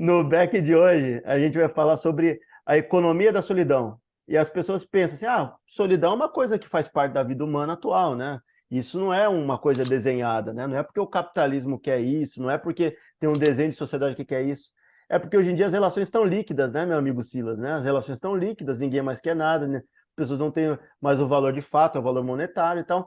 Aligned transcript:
no 0.00 0.24
back 0.24 0.58
de 0.62 0.74
hoje, 0.74 1.20
a 1.26 1.38
gente 1.38 1.58
vai 1.58 1.68
falar 1.68 1.98
sobre 1.98 2.40
a 2.64 2.78
economia 2.78 3.30
da 3.30 3.42
solidão. 3.42 4.00
E 4.26 4.34
as 4.34 4.48
pessoas 4.48 4.82
pensam 4.82 5.16
assim: 5.16 5.26
ah, 5.26 5.54
solidão 5.66 6.12
é 6.12 6.14
uma 6.14 6.28
coisa 6.28 6.58
que 6.58 6.66
faz 6.66 6.88
parte 6.88 7.12
da 7.12 7.22
vida 7.22 7.44
humana 7.44 7.74
atual, 7.74 8.16
né? 8.16 8.40
Isso 8.70 8.98
não 8.98 9.12
é 9.12 9.28
uma 9.28 9.58
coisa 9.58 9.82
desenhada, 9.82 10.54
né? 10.54 10.66
Não 10.66 10.78
é 10.78 10.82
porque 10.82 11.00
o 11.00 11.06
capitalismo 11.06 11.78
quer 11.78 12.00
isso, 12.00 12.40
não 12.40 12.50
é 12.50 12.56
porque 12.56 12.96
tem 13.18 13.28
um 13.28 13.34
desenho 13.34 13.70
de 13.70 13.76
sociedade 13.76 14.16
que 14.16 14.24
quer 14.24 14.42
isso. 14.42 14.70
É 15.06 15.18
porque 15.18 15.36
hoje 15.36 15.50
em 15.50 15.54
dia 15.54 15.66
as 15.66 15.72
relações 15.72 16.04
estão 16.04 16.24
líquidas, 16.24 16.72
né, 16.72 16.86
meu 16.86 16.96
amigo 16.96 17.22
Silas? 17.22 17.58
Né? 17.58 17.72
As 17.72 17.84
relações 17.84 18.16
estão 18.16 18.34
líquidas, 18.34 18.78
ninguém 18.78 19.02
mais 19.02 19.20
quer 19.20 19.34
nada, 19.34 19.66
né? 19.66 19.78
as 19.78 20.14
pessoas 20.16 20.38
não 20.38 20.50
têm 20.52 20.78
mais 21.00 21.20
o 21.20 21.26
valor 21.26 21.52
de 21.52 21.60
fato, 21.60 21.98
o 21.98 22.02
valor 22.02 22.24
monetário. 22.24 22.80
Então, 22.80 23.06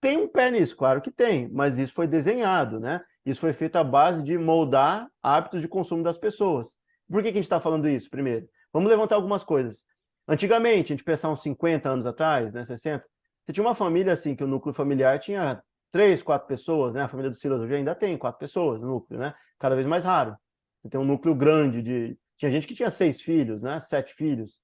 tem 0.00 0.18
um 0.18 0.28
pé 0.28 0.50
nisso, 0.50 0.76
claro 0.76 1.00
que 1.00 1.12
tem, 1.12 1.48
mas 1.52 1.78
isso 1.78 1.94
foi 1.94 2.08
desenhado, 2.08 2.80
né? 2.80 3.00
Isso 3.24 3.40
foi 3.40 3.52
feito 3.52 3.76
à 3.76 3.84
base 3.84 4.22
de 4.22 4.36
moldar 4.38 5.08
hábitos 5.22 5.60
de 5.60 5.68
consumo 5.68 6.02
das 6.02 6.18
pessoas. 6.18 6.76
Por 7.08 7.22
que, 7.22 7.30
que 7.30 7.38
a 7.38 7.40
gente 7.40 7.44
está 7.44 7.60
falando 7.60 7.88
isso 7.88 8.08
primeiro? 8.08 8.48
Vamos 8.72 8.88
levantar 8.88 9.16
algumas 9.16 9.44
coisas. 9.44 9.84
Antigamente, 10.26 10.92
a 10.92 10.96
gente 10.96 11.04
pensar 11.04 11.28
uns 11.28 11.42
50 11.42 11.90
anos 11.90 12.06
atrás, 12.06 12.52
né, 12.52 12.64
60, 12.64 13.04
você 13.44 13.52
tinha 13.52 13.64
uma 13.64 13.74
família 13.74 14.12
assim, 14.12 14.36
que 14.36 14.44
o 14.44 14.46
núcleo 14.46 14.72
familiar 14.72 15.18
tinha 15.18 15.60
três, 15.90 16.22
quatro 16.22 16.46
pessoas, 16.46 16.94
né? 16.94 17.02
A 17.02 17.08
família 17.08 17.30
do 17.30 17.36
Silas 17.36 17.60
hoje 17.60 17.74
ainda 17.74 17.94
tem 17.94 18.16
quatro 18.16 18.38
pessoas 18.38 18.80
no 18.80 18.86
núcleo, 18.86 19.18
né? 19.18 19.34
Cada 19.58 19.74
vez 19.74 19.86
mais 19.86 20.04
raro. 20.04 20.36
Você 20.80 20.88
tem 20.88 21.00
um 21.00 21.04
núcleo 21.04 21.34
grande 21.34 21.82
de. 21.82 22.18
Tinha 22.38 22.50
gente 22.50 22.66
que 22.66 22.74
tinha 22.74 22.90
seis 22.90 23.20
filhos, 23.20 23.60
né? 23.60 23.80
Sete 23.80 24.14
filhos. 24.14 24.60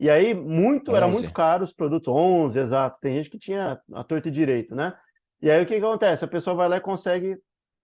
E 0.00 0.10
aí, 0.10 0.34
muito, 0.34 0.96
era 0.96 1.06
muito 1.06 1.32
caro 1.32 1.62
os 1.62 1.72
produtos, 1.72 2.08
11, 2.08 2.58
exato. 2.58 2.98
Tem 3.00 3.14
gente 3.14 3.30
que 3.30 3.38
tinha 3.38 3.80
a 3.92 4.02
torta 4.02 4.28
e 4.28 4.32
direito, 4.32 4.74
né? 4.74 4.94
E 5.40 5.50
aí 5.50 5.62
o 5.62 5.66
que, 5.66 5.78
que 5.78 5.84
acontece? 5.84 6.24
A 6.24 6.28
pessoa 6.28 6.56
vai 6.56 6.68
lá 6.68 6.78
e 6.78 6.80
consegue 6.80 7.36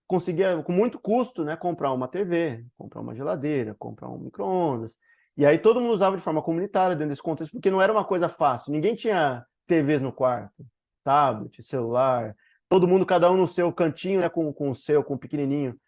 conseguir, 0.09 0.62
com 0.64 0.73
muito 0.73 0.98
custo, 0.98 1.45
né, 1.45 1.55
comprar 1.55 1.92
uma 1.92 2.09
TV, 2.09 2.64
comprar 2.77 3.01
uma 3.03 3.14
geladeira, 3.14 3.77
comprar 3.78 4.09
um 4.09 4.19
micro-ondas. 4.19 4.97
E 5.37 5.47
aí 5.47 5.59
todo 5.59 5.81
mundo 5.81 5.92
usava 5.92 6.17
de 6.17 6.23
forma 6.23 6.42
comunitária 6.42 6.97
dentro 6.97 7.11
desse 7.11 7.23
contexto, 7.23 7.53
porque 7.53 7.70
não 7.70 7.81
era 7.81 7.92
uma 7.92 8.05
coisa 8.05 8.29
fácil. 8.29 8.73
Ninguém 8.73 8.95
tinha 8.97 9.45
TVs 9.67 10.01
no 10.01 10.11
quarto, 10.11 10.67
tablet, 11.05 11.62
celular, 11.62 12.34
todo 12.69 12.89
mundo, 12.89 13.06
cada 13.06 13.31
um 13.31 13.36
no 13.36 13.47
seu 13.47 13.73
cantinho, 13.73 14.20
né, 14.20 14.29
com, 14.29 14.53
com 14.53 14.70
o 14.70 14.75
seu, 14.75 15.05
com 15.05 15.14
o 15.14 15.19
pequenininho. 15.19 15.79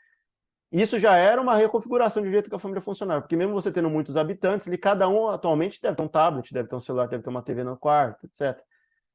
Isso 0.70 1.00
já 1.00 1.16
era 1.16 1.40
uma 1.40 1.56
reconfiguração 1.56 2.22
de 2.22 2.30
jeito 2.30 2.48
que 2.48 2.54
a 2.54 2.58
família 2.58 2.80
funcionava, 2.80 3.22
porque 3.22 3.34
mesmo 3.34 3.54
você 3.54 3.72
tendo 3.72 3.90
muitos 3.90 4.16
habitantes, 4.16 4.68
ali, 4.68 4.78
cada 4.78 5.08
um 5.08 5.28
atualmente 5.28 5.80
deve 5.82 5.96
ter 5.96 6.02
um 6.02 6.08
tablet, 6.08 6.52
deve 6.52 6.68
ter 6.68 6.76
um 6.76 6.80
celular, 6.80 7.08
deve 7.08 7.24
ter 7.24 7.30
uma 7.30 7.42
TV 7.42 7.64
no 7.64 7.76
quarto, 7.76 8.26
etc. 8.26 8.62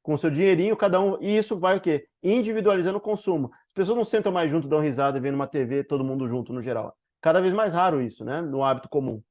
Com 0.01 0.15
o 0.15 0.17
seu 0.17 0.29
dinheirinho, 0.29 0.75
cada 0.75 0.99
um. 0.99 1.17
E 1.21 1.37
isso 1.37 1.57
vai 1.57 1.77
o 1.77 1.81
quê? 1.81 2.07
Individualizando 2.21 2.97
o 2.97 3.01
consumo. 3.01 3.51
As 3.75 3.81
pessoas 3.81 3.97
não 3.97 4.05
sentam 4.05 4.31
mais 4.31 4.49
junto, 4.49 4.69
dão 4.69 4.79
risada, 4.79 5.19
vendo 5.19 5.35
uma 5.35 5.47
TV, 5.47 5.83
todo 5.83 6.01
mundo 6.01 6.29
junto 6.29 6.53
no 6.53 6.61
geral. 6.61 6.95
Cada 7.21 7.41
vez 7.41 7.53
mais 7.53 7.73
raro 7.73 8.01
isso, 8.01 8.23
né? 8.23 8.41
No 8.41 8.63
hábito 8.63 8.87
comum. 8.87 9.21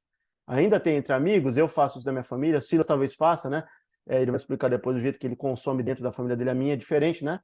Ainda 0.46 0.78
tem 0.78 0.96
entre 0.96 1.14
amigos, 1.14 1.56
eu 1.56 1.66
faço 1.66 1.96
isso 1.96 2.04
da 2.04 2.12
minha 2.12 2.24
família, 2.24 2.60
Silas 2.60 2.86
talvez 2.86 3.14
faça, 3.14 3.48
né? 3.48 3.64
É, 4.06 4.20
ele 4.20 4.30
vai 4.30 4.36
explicar 4.36 4.68
depois 4.68 4.98
o 4.98 5.00
jeito 5.00 5.18
que 5.18 5.26
ele 5.26 5.34
consome 5.34 5.82
dentro 5.82 6.04
da 6.04 6.12
família 6.12 6.36
dele, 6.36 6.50
a 6.50 6.54
minha 6.54 6.74
é 6.74 6.76
diferente, 6.76 7.24
né? 7.24 7.40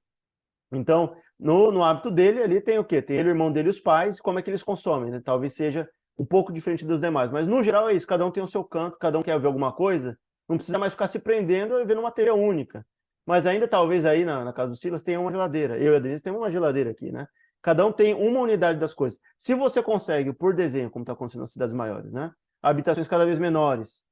Então, 0.70 1.16
no, 1.38 1.72
no 1.72 1.82
hábito 1.82 2.10
dele, 2.10 2.42
ali 2.42 2.60
tem 2.60 2.78
o 2.78 2.84
quê? 2.84 3.00
Tem 3.00 3.16
ele, 3.16 3.30
o 3.30 3.32
irmão 3.32 3.50
dele 3.50 3.68
e 3.68 3.70
os 3.70 3.80
pais, 3.80 4.20
como 4.20 4.38
é 4.38 4.42
que 4.42 4.50
eles 4.50 4.62
consomem, 4.62 5.10
né? 5.10 5.22
Talvez 5.24 5.54
seja 5.54 5.88
um 6.18 6.26
pouco 6.26 6.52
diferente 6.52 6.84
dos 6.84 7.00
demais. 7.00 7.30
Mas, 7.30 7.46
no 7.46 7.62
geral, 7.62 7.88
é 7.88 7.94
isso. 7.94 8.06
Cada 8.06 8.26
um 8.26 8.30
tem 8.30 8.42
o 8.42 8.46
seu 8.46 8.62
canto, 8.62 8.98
cada 8.98 9.18
um 9.18 9.22
quer 9.22 9.40
ver 9.40 9.46
alguma 9.46 9.72
coisa. 9.72 10.18
Não 10.46 10.58
precisa 10.58 10.78
mais 10.78 10.92
ficar 10.92 11.08
se 11.08 11.18
prendendo 11.18 11.80
e 11.80 11.84
vendo 11.86 12.00
uma 12.02 12.12
TV 12.12 12.30
única. 12.30 12.84
Mas 13.30 13.46
ainda, 13.46 13.68
talvez, 13.68 14.04
aí 14.04 14.24
na, 14.24 14.44
na 14.44 14.52
casa 14.52 14.70
do 14.70 14.76
Silas 14.76 15.04
tenha 15.04 15.20
uma 15.20 15.30
geladeira. 15.30 15.78
Eu 15.78 15.92
e 15.92 15.96
a 15.96 16.00
Denise 16.00 16.20
temos 16.20 16.40
uma 16.40 16.50
geladeira 16.50 16.90
aqui, 16.90 17.12
né? 17.12 17.28
Cada 17.62 17.86
um 17.86 17.92
tem 17.92 18.12
uma 18.12 18.40
unidade 18.40 18.80
das 18.80 18.92
coisas. 18.92 19.20
Se 19.38 19.54
você 19.54 19.80
consegue, 19.80 20.32
por 20.32 20.52
desenho, 20.52 20.90
como 20.90 21.04
está 21.04 21.12
acontecendo 21.12 21.42
nas 21.42 21.52
cidades 21.52 21.72
maiores, 21.72 22.10
né? 22.12 22.32
Habitações 22.60 23.06
cada 23.06 23.24
vez 23.24 23.38
menores. 23.38 24.02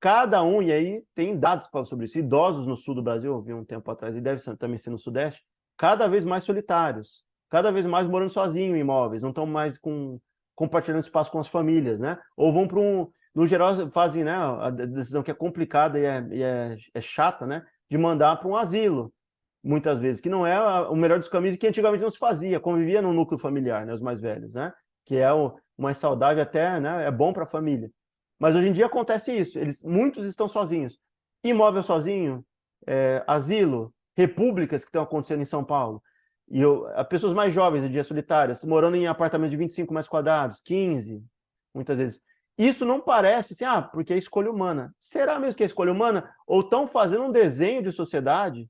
Cada 0.00 0.42
um, 0.42 0.60
e 0.60 0.72
aí 0.72 1.04
tem 1.14 1.38
dados 1.38 1.66
que 1.66 1.70
falam 1.70 1.86
sobre 1.86 2.06
isso. 2.06 2.18
Idosos 2.18 2.66
no 2.66 2.76
sul 2.76 2.96
do 2.96 3.02
Brasil, 3.02 3.30
eu 3.30 3.40
vi 3.40 3.54
um 3.54 3.64
tempo 3.64 3.88
atrás, 3.92 4.16
e 4.16 4.20
deve 4.20 4.42
também 4.56 4.76
ser 4.76 4.90
no 4.90 4.98
sudeste, 4.98 5.40
cada 5.78 6.08
vez 6.08 6.24
mais 6.24 6.42
solitários, 6.42 7.22
cada 7.48 7.70
vez 7.70 7.86
mais 7.86 8.08
morando 8.08 8.32
sozinho 8.32 8.74
em 8.74 8.80
imóveis, 8.80 9.22
não 9.22 9.30
estão 9.30 9.46
mais 9.46 9.78
com, 9.78 10.18
compartilhando 10.52 11.04
espaço 11.04 11.30
com 11.30 11.38
as 11.38 11.46
famílias, 11.46 12.00
né? 12.00 12.18
Ou 12.36 12.52
vão 12.52 12.66
para 12.66 12.80
um. 12.80 13.08
No 13.32 13.46
geral, 13.46 13.88
fazem 13.90 14.24
né, 14.24 14.34
a 14.34 14.70
decisão 14.70 15.22
que 15.22 15.30
é 15.30 15.34
complicada 15.34 15.96
e 15.96 16.04
é, 16.04 16.28
e 16.32 16.42
é, 16.42 16.76
é 16.92 17.00
chata, 17.00 17.46
né? 17.46 17.64
De 17.94 17.98
mandar 17.98 18.34
para 18.40 18.48
um 18.48 18.56
asilo, 18.56 19.14
muitas 19.62 20.00
vezes, 20.00 20.20
que 20.20 20.28
não 20.28 20.44
é 20.44 20.58
o 20.88 20.96
melhor 20.96 21.20
dos 21.20 21.28
caminhos 21.28 21.56
que 21.56 21.68
antigamente 21.68 22.02
não 22.02 22.10
se 22.10 22.18
fazia, 22.18 22.58
convivia 22.58 23.00
no 23.00 23.12
núcleo 23.12 23.38
familiar, 23.38 23.86
né? 23.86 23.94
Os 23.94 24.00
mais 24.00 24.20
velhos, 24.20 24.52
né? 24.52 24.72
Que 25.04 25.18
é 25.18 25.32
o 25.32 25.56
mais 25.78 25.96
saudável, 25.98 26.42
até, 26.42 26.80
né? 26.80 27.06
É 27.06 27.10
bom 27.12 27.32
para 27.32 27.44
a 27.44 27.46
família. 27.46 27.88
Mas 28.36 28.56
hoje 28.56 28.66
em 28.66 28.72
dia 28.72 28.86
acontece 28.86 29.30
isso, 29.30 29.56
eles, 29.56 29.80
muitos 29.80 30.26
estão 30.26 30.48
sozinhos. 30.48 30.98
Imóvel 31.44 31.84
sozinho, 31.84 32.44
é, 32.84 33.22
asilo, 33.28 33.94
repúblicas 34.16 34.82
que 34.82 34.88
estão 34.88 35.04
acontecendo 35.04 35.42
em 35.42 35.46
São 35.46 35.62
Paulo. 35.62 36.02
E 36.50 36.60
eu, 36.60 36.88
as 36.96 37.06
pessoas 37.06 37.32
mais 37.32 37.54
jovens, 37.54 37.82
de 37.82 37.90
dia 37.90 38.02
solitárias, 38.02 38.64
morando 38.64 38.96
em 38.96 39.06
apartamentos 39.06 39.52
de 39.52 39.56
25 39.56 39.94
metros 39.94 40.08
quadrados, 40.08 40.60
15, 40.62 41.24
muitas 41.72 41.96
vezes. 41.96 42.20
Isso 42.56 42.84
não 42.84 43.00
parece 43.00 43.52
assim, 43.52 43.64
ah, 43.64 43.82
porque 43.82 44.12
é 44.12 44.18
escolha 44.18 44.50
humana. 44.50 44.94
Será 45.00 45.38
mesmo 45.38 45.56
que 45.56 45.62
é 45.62 45.66
escolha 45.66 45.92
humana? 45.92 46.32
Ou 46.46 46.60
estão 46.60 46.86
fazendo 46.86 47.24
um 47.24 47.32
desenho 47.32 47.82
de 47.82 47.90
sociedade 47.90 48.68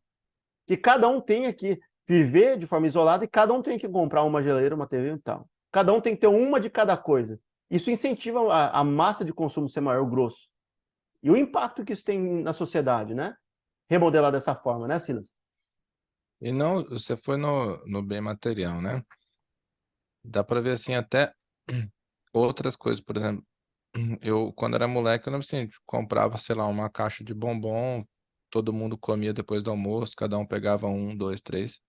que 0.67 0.77
cada 0.77 1.09
um 1.09 1.21
tem 1.21 1.53
que 1.53 1.78
viver 2.06 2.59
de 2.59 2.67
forma 2.67 2.87
isolada 2.87 3.25
e 3.25 3.28
cada 3.28 3.53
um 3.53 3.62
tem 3.62 3.78
que 3.78 3.89
comprar 3.89 4.22
uma 4.25 4.43
geladeira, 4.43 4.75
uma 4.75 4.87
TV 4.87 5.12
e 5.12 5.19
tal. 5.19 5.49
Cada 5.71 5.93
um 5.93 6.00
tem 6.00 6.15
que 6.15 6.22
ter 6.22 6.28
uma 6.28 6.59
de 6.59 6.71
cada 6.71 6.97
coisa. 6.97 7.39
Isso 7.71 7.91
incentiva 7.91 8.41
a, 8.53 8.81
a 8.81 8.84
massa 8.84 9.25
de 9.25 9.33
consumo 9.33 9.69
ser 9.69 9.81
maior, 9.81 10.05
grosso. 10.05 10.49
E 11.22 11.31
o 11.31 11.37
impacto 11.37 11.84
que 11.84 11.93
isso 11.93 12.05
tem 12.05 12.43
na 12.43 12.53
sociedade, 12.53 13.15
né? 13.15 13.34
remodelar 13.89 14.33
dessa 14.33 14.55
forma, 14.55 14.89
né, 14.89 14.99
Silas? 14.99 15.34
E 16.41 16.53
não, 16.53 16.84
você 16.84 17.16
foi 17.16 17.37
no, 17.37 17.83
no 17.87 18.03
bem 18.03 18.21
material, 18.21 18.81
né? 18.81 19.03
Dá 20.22 20.43
para 20.43 20.61
ver 20.61 20.72
assim 20.72 20.95
até 20.95 21.33
outras 22.33 22.77
coisas, 22.77 23.03
por 23.03 23.16
exemplo, 23.16 23.45
eu 24.22 24.53
quando 24.53 24.75
era 24.75 24.88
moleque, 24.88 25.28
eu 25.28 25.32
não 25.32 25.41
assim, 25.41 25.69
comprava, 25.87 26.38
sei 26.38 26.55
lá, 26.56 26.66
uma 26.66 26.91
caixa 26.91 27.25
de 27.25 27.34
bombom, 27.34 28.05
todo 28.50 28.72
mundo 28.72 28.99
comia 28.99 29.32
depois 29.32 29.62
do 29.62 29.71
almoço, 29.71 30.15
cada 30.16 30.38
um 30.38 30.47
pegava 30.47 30.87
um, 30.88 31.16
dois, 31.16 31.41
três. 31.41 31.81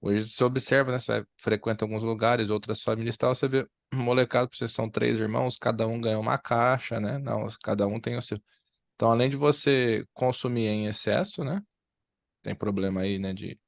Hoje 0.00 0.28
você 0.28 0.44
observa, 0.44 0.92
né? 0.92 0.98
Você 0.98 1.24
frequenta 1.38 1.84
alguns 1.84 2.02
lugares, 2.02 2.50
outras 2.50 2.82
famílias 2.82 3.14
e 3.14 3.18
tal, 3.18 3.34
você 3.34 3.48
vê 3.48 3.66
molecado, 3.94 4.50
vocês 4.54 4.72
são 4.72 4.88
três 4.90 5.18
irmãos, 5.18 5.56
cada 5.58 5.86
um 5.86 6.00
ganha 6.00 6.18
uma 6.18 6.38
caixa, 6.38 7.00
né? 7.00 7.18
Não, 7.18 7.46
cada 7.62 7.86
um 7.86 8.00
tem 8.00 8.16
o 8.16 8.22
seu. 8.22 8.38
Então, 8.94 9.10
além 9.10 9.30
de 9.30 9.36
você 9.36 10.06
consumir 10.12 10.66
em 10.68 10.86
excesso, 10.86 11.42
né? 11.44 11.62
Tem 12.42 12.54
problema 12.54 13.00
aí, 13.02 13.18
né, 13.18 13.32
de 13.32 13.58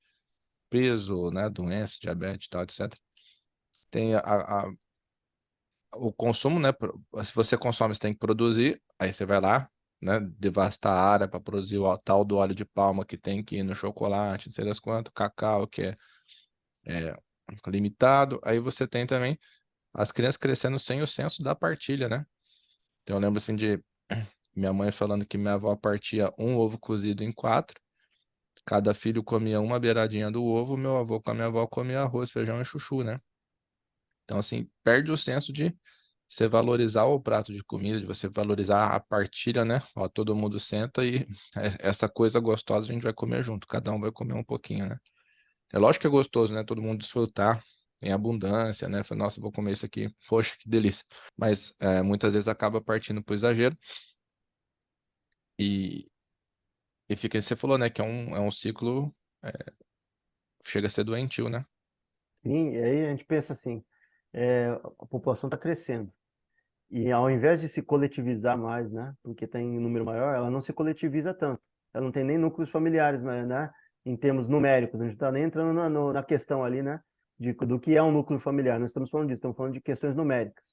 peso, 0.71 1.31
né, 1.31 1.49
doença, 1.49 1.97
diabetes, 2.01 2.49
tal, 2.49 2.62
etc. 2.62 2.95
Tem 3.91 4.15
a, 4.15 4.21
a, 4.21 4.73
o 5.95 6.13
consumo, 6.13 6.59
né? 6.59 6.71
Se 7.25 7.35
você 7.35 7.57
consome, 7.57 7.95
você 7.95 8.01
tem 8.01 8.13
que 8.13 8.19
produzir, 8.19 8.83
aí 8.99 9.13
você 9.13 9.25
vai 9.25 9.41
lá, 9.41 9.71
né, 10.01 10.21
devastar 10.39 10.93
a 10.93 11.01
área 11.01 11.29
para 11.29 11.41
produzir 11.41 11.79
o 11.79 11.99
tal 11.99 12.25
do 12.25 12.37
óleo 12.37 12.55
de 12.55 12.65
palma 12.65 13.05
que 13.05 13.17
tem 13.17 13.43
que 13.43 13.57
ir 13.57 13.63
no 13.63 13.75
chocolate, 13.75 14.49
não 14.49 14.55
sei 14.55 14.65
das 14.65 14.79
quantas, 14.79 15.13
cacau, 15.15 15.67
que 15.67 15.83
é, 15.83 15.97
é 16.87 17.17
limitado. 17.67 18.41
Aí 18.45 18.59
você 18.59 18.87
tem 18.87 19.07
também 19.07 19.39
as 19.95 20.13
crianças 20.13 20.37
crescendo 20.37 20.79
sem 20.79 21.03
o 21.03 21.07
senso 21.07 21.43
da 21.43 21.55
partilha, 21.55 22.09
né? 22.09 22.27
Então 23.03 23.17
eu 23.17 23.21
lembro 23.21 23.39
assim 23.39 23.57
de 23.57 23.83
minha 24.55 24.73
mãe 24.73 24.93
falando 24.93 25.27
que 25.27 25.39
minha 25.39 25.55
avó 25.55 25.75
partia 25.77 26.33
um 26.39 26.57
ovo 26.57 26.79
cozido 26.79 27.23
em 27.25 27.33
quatro. 27.33 27.81
Cada 28.67 28.93
filho 28.95 29.23
comia 29.23 29.61
uma 29.61 29.79
beiradinha 29.79 30.31
do 30.31 30.45
ovo, 30.45 30.77
meu 30.77 30.97
avô 30.97 31.21
com 31.23 31.31
a 31.31 31.35
minha 31.35 31.47
avó 31.47 31.67
comia 31.67 32.00
arroz, 32.00 32.31
feijão 32.31 32.61
e 32.61 32.65
chuchu, 32.65 33.05
né? 33.05 33.21
Então, 34.26 34.38
assim, 34.38 34.69
perde 34.84 35.12
o 35.12 35.17
senso 35.17 35.52
de 35.52 35.75
você 36.28 36.49
valorizar 36.49 37.05
o 37.05 37.20
prato 37.20 37.52
de 37.52 37.62
comida, 37.62 38.00
de 38.00 38.06
você 38.06 38.28
valorizar 38.28 38.88
a 38.88 39.00
partilha, 39.00 39.64
né? 39.64 39.81
Ó, 39.94 40.08
todo 40.08 40.34
mundo 40.34 40.58
senta 40.58 41.05
e 41.05 41.25
essa 41.81 42.08
coisa 42.08 42.40
gostosa 42.40 42.90
a 42.90 42.93
gente 42.93 43.05
vai 43.05 43.12
comer 43.12 43.43
junto, 43.43 43.69
cada 43.69 43.93
um 43.93 44.00
vai 44.00 44.11
comer 44.11 44.34
um 44.34 44.43
pouquinho, 44.44 44.88
né? 44.88 44.99
É 45.73 45.78
lógico 45.78 46.02
que 46.02 46.06
é 46.08 46.11
gostoso, 46.11 46.52
né? 46.52 46.64
Todo 46.64 46.82
mundo 46.82 46.99
desfrutar 46.99 47.62
em 48.02 48.12
abundância, 48.12 48.88
né? 48.88 49.05
Fala, 49.05 49.20
nossa, 49.25 49.40
vou 49.40 49.52
comer 49.52 49.73
isso 49.73 49.87
aqui, 49.87 50.12
poxa, 50.29 50.56
que 50.58 50.69
delícia. 50.69 51.05
Mas 51.37 51.72
é, 51.79 52.02
muitas 52.02 52.32
vezes 52.32 52.49
acaba 52.49 52.81
partindo 52.81 53.22
para 53.22 53.32
o 53.32 53.37
exagero 53.37 53.79
e, 55.58 56.11
e 57.08 57.17
fica, 57.17 57.40
você 57.40 57.55
falou, 57.55 57.79
né, 57.79 57.88
que 57.88 58.00
é 58.00 58.05
um, 58.05 58.37
é 58.37 58.40
um 58.40 58.50
ciclo, 58.50 59.14
é, 59.44 59.52
chega 60.64 60.88
a 60.88 60.90
ser 60.90 61.05
doentio, 61.05 61.49
né? 61.49 61.64
Sim, 62.43 62.72
e 62.72 62.79
aí 62.79 63.06
a 63.06 63.11
gente 63.11 63.25
pensa 63.25 63.52
assim, 63.52 63.84
é, 64.32 64.69
a 65.00 65.06
população 65.06 65.49
está 65.49 65.56
crescendo. 65.56 66.12
E 66.90 67.11
ao 67.11 67.31
invés 67.31 67.61
de 67.61 67.69
se 67.69 67.82
coletivizar 67.82 68.56
mais, 68.56 68.90
né, 68.93 69.12
porque 69.23 69.44
está 69.44 69.61
em 69.61 69.78
número 69.78 70.05
maior, 70.05 70.34
ela 70.34 70.50
não 70.50 70.61
se 70.61 70.73
coletiviza 70.73 71.34
tanto. 71.34 71.61
Ela 71.93 72.05
não 72.05 72.12
tem 72.12 72.25
nem 72.25 72.38
núcleos 72.38 72.70
familiares, 72.70 73.23
né, 73.23 73.70
em 74.05 74.17
termos 74.17 74.49
numéricos. 74.49 75.00
A 75.00 75.05
gente 75.05 75.14
está 75.14 75.32
nem 75.32 75.44
entrando 75.44 75.73
na, 75.73 75.88
na 76.12 76.23
questão 76.23 76.64
ali, 76.64 76.82
né, 76.82 77.00
de, 77.38 77.52
do 77.52 77.78
que 77.78 77.96
é 77.96 78.02
um 78.02 78.12
núcleo 78.12 78.38
familiar. 78.38 78.78
Nós 78.78 78.90
estamos 78.90 79.11
falando 79.11 79.28
disso, 79.28 79.38
estamos 79.38 79.56
falando 79.56 79.75
de 79.75 79.81
questões 79.81 80.14
numéricas. 80.14 80.64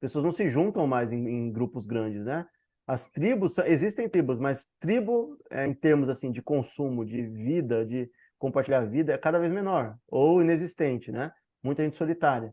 pessoas 0.00 0.24
não 0.24 0.32
se 0.32 0.48
juntam 0.48 0.86
mais 0.86 1.12
em, 1.12 1.26
em 1.26 1.52
grupos 1.52 1.86
grandes, 1.86 2.24
né? 2.24 2.46
As 2.86 3.10
tribos, 3.10 3.56
existem 3.58 4.08
tribos, 4.08 4.38
mas 4.38 4.68
tribo, 4.80 5.38
é, 5.50 5.66
em 5.66 5.72
termos 5.72 6.08
assim 6.08 6.32
de 6.32 6.42
consumo, 6.42 7.04
de 7.04 7.22
vida, 7.22 7.86
de 7.86 8.10
compartilhar 8.38 8.84
vida, 8.84 9.12
é 9.12 9.18
cada 9.18 9.38
vez 9.38 9.52
menor, 9.52 9.96
ou 10.08 10.42
inexistente, 10.42 11.12
né? 11.12 11.32
Muita 11.62 11.84
gente 11.84 11.96
solitária. 11.96 12.52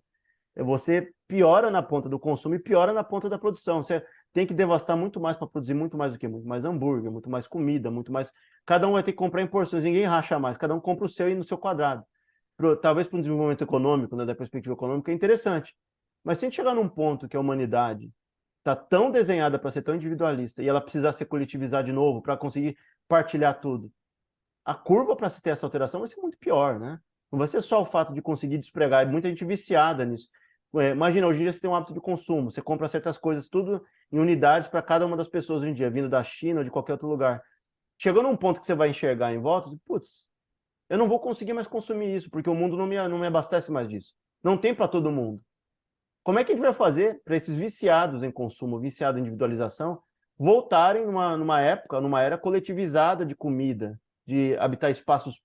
Você 0.64 1.12
piora 1.28 1.70
na 1.70 1.82
ponta 1.82 2.10
do 2.10 2.20
consumo 2.20 2.56
e 2.56 2.60
piora 2.60 2.92
na 2.92 3.04
ponta 3.04 3.30
da 3.30 3.38
produção. 3.38 3.84
Você 3.84 4.04
tem 4.34 4.46
que 4.46 4.54
devastar 4.54 4.98
muito 4.98 5.20
mais 5.20 5.38
para 5.38 5.48
produzir 5.48 5.74
muito 5.74 5.98
mais 5.98 6.12
do 6.12 6.18
que 6.18 6.28
muito 6.28 6.48
mais 6.48 6.66
hambúrguer, 6.66 7.12
muito 7.12 7.30
mais 7.30 7.48
comida, 7.48 7.90
muito 7.90 8.12
mais. 8.12 8.32
Cada 8.66 8.88
um 8.88 8.94
vai 8.94 9.04
ter 9.04 9.12
que 9.12 9.18
comprar 9.18 9.42
em 9.42 9.48
porções, 9.48 9.84
ninguém 9.84 10.04
racha 10.04 10.38
mais, 10.40 10.58
cada 10.58 10.74
um 10.74 10.80
compra 10.80 11.06
o 11.06 11.10
seu 11.10 11.30
e 11.30 11.36
no 11.36 11.44
seu 11.44 11.58
quadrado. 11.58 12.04
Pro, 12.58 12.76
talvez 12.76 13.08
para 13.08 13.18
um 13.18 13.22
desenvolvimento 13.22 13.64
econômico, 13.64 14.16
né, 14.16 14.26
da 14.26 14.36
perspectiva 14.36 14.74
econômica, 14.74 15.12
é 15.12 15.16
interessante. 15.16 15.76
Mas 16.24 16.40
se 16.40 16.46
a 16.46 16.48
gente 16.48 16.56
chegar 16.56 16.76
num 16.76 16.90
ponto 16.90 17.28
que 17.28 17.38
a 17.38 17.40
humanidade 17.40 18.12
está 18.60 18.76
tão 18.76 19.10
desenhada 19.10 19.58
para 19.58 19.72
ser 19.72 19.82
tão 19.82 19.96
individualista 19.96 20.62
e 20.62 20.68
ela 20.68 20.82
precisar 20.82 21.14
se 21.14 21.26
coletivizar 21.26 21.84
de 21.84 21.94
novo 21.94 22.22
para 22.22 22.36
conseguir 22.36 22.78
partilhar 23.08 23.60
tudo, 23.62 23.92
a 24.66 24.74
curva 24.74 25.16
para 25.16 25.30
se 25.30 25.42
ter 25.42 25.52
essa 25.52 25.66
alteração 25.66 26.02
vai 26.02 26.10
ser 26.10 26.20
muito 26.20 26.38
pior, 26.38 26.80
né? 26.80 27.00
Não 27.32 27.40
vai 27.40 27.48
ser 27.48 27.62
só 27.62 27.82
o 27.82 27.86
fato 27.86 28.14
de 28.14 28.22
conseguir 28.22 28.58
despregar, 28.58 29.04
é 29.04 29.06
muita 29.06 29.30
gente 29.30 29.46
viciada 29.46 30.04
nisso. 30.04 30.28
É, 30.76 30.92
imagina, 30.92 31.26
hoje 31.26 31.40
em 31.40 31.44
dia 31.44 31.54
você 31.54 31.60
tem 31.60 31.70
um 31.70 31.76
hábito 31.76 31.94
de 31.94 32.00
consumo, 32.00 32.52
você 32.52 32.62
compra 32.62 32.88
certas 32.88 33.18
coisas 33.18 33.48
tudo 33.50 33.84
em 34.12 34.20
unidades 34.20 34.68
para 34.68 34.82
cada 34.82 35.06
uma 35.06 35.18
das 35.18 35.28
pessoas 35.28 35.62
hoje 35.62 35.72
em 35.72 35.74
dia, 35.74 35.90
vindo 35.90 36.08
da 36.08 36.24
China 36.24 36.60
ou 36.60 36.64
de 36.64 36.70
qualquer 36.70 36.94
outro 36.94 37.08
lugar. 37.08 37.42
Chegou 37.98 38.22
num 38.22 38.36
ponto 38.36 38.60
que 38.60 38.66
você 38.66 38.76
vai 38.76 38.90
enxergar 38.90 39.34
em 39.34 39.40
volta, 39.40 39.70
putz, 39.86 40.28
eu 40.88 40.98
não 40.98 41.08
vou 41.08 41.20
conseguir 41.20 41.54
mais 41.54 41.68
consumir 41.68 42.16
isso, 42.16 42.30
porque 42.30 42.50
o 42.50 42.56
mundo 42.56 42.78
não 42.78 42.88
me, 42.88 42.96
não 43.08 43.20
me 43.20 43.28
abastece 43.28 43.72
mais 43.72 43.88
disso. 43.88 44.14
Não 44.44 44.58
tem 44.58 44.74
para 44.74 44.88
todo 44.88 45.12
mundo. 45.12 45.42
Como 46.24 46.40
é 46.40 46.44
que 46.44 46.52
a 46.52 46.56
gente 46.56 46.64
vai 46.64 46.74
fazer 46.74 47.22
para 47.24 47.36
esses 47.36 47.56
viciados 47.56 48.24
em 48.24 48.32
consumo, 48.32 48.80
viciados 48.80 49.18
em 49.18 49.22
individualização, 49.22 50.02
voltarem 50.38 51.06
numa, 51.06 51.36
numa 51.36 51.62
época, 51.62 52.00
numa 52.00 52.22
era 52.22 52.38
coletivizada 52.38 53.26
de 53.26 53.36
comida, 53.36 54.00
de 54.26 54.56
habitar 54.58 54.90
espaços 54.90 55.42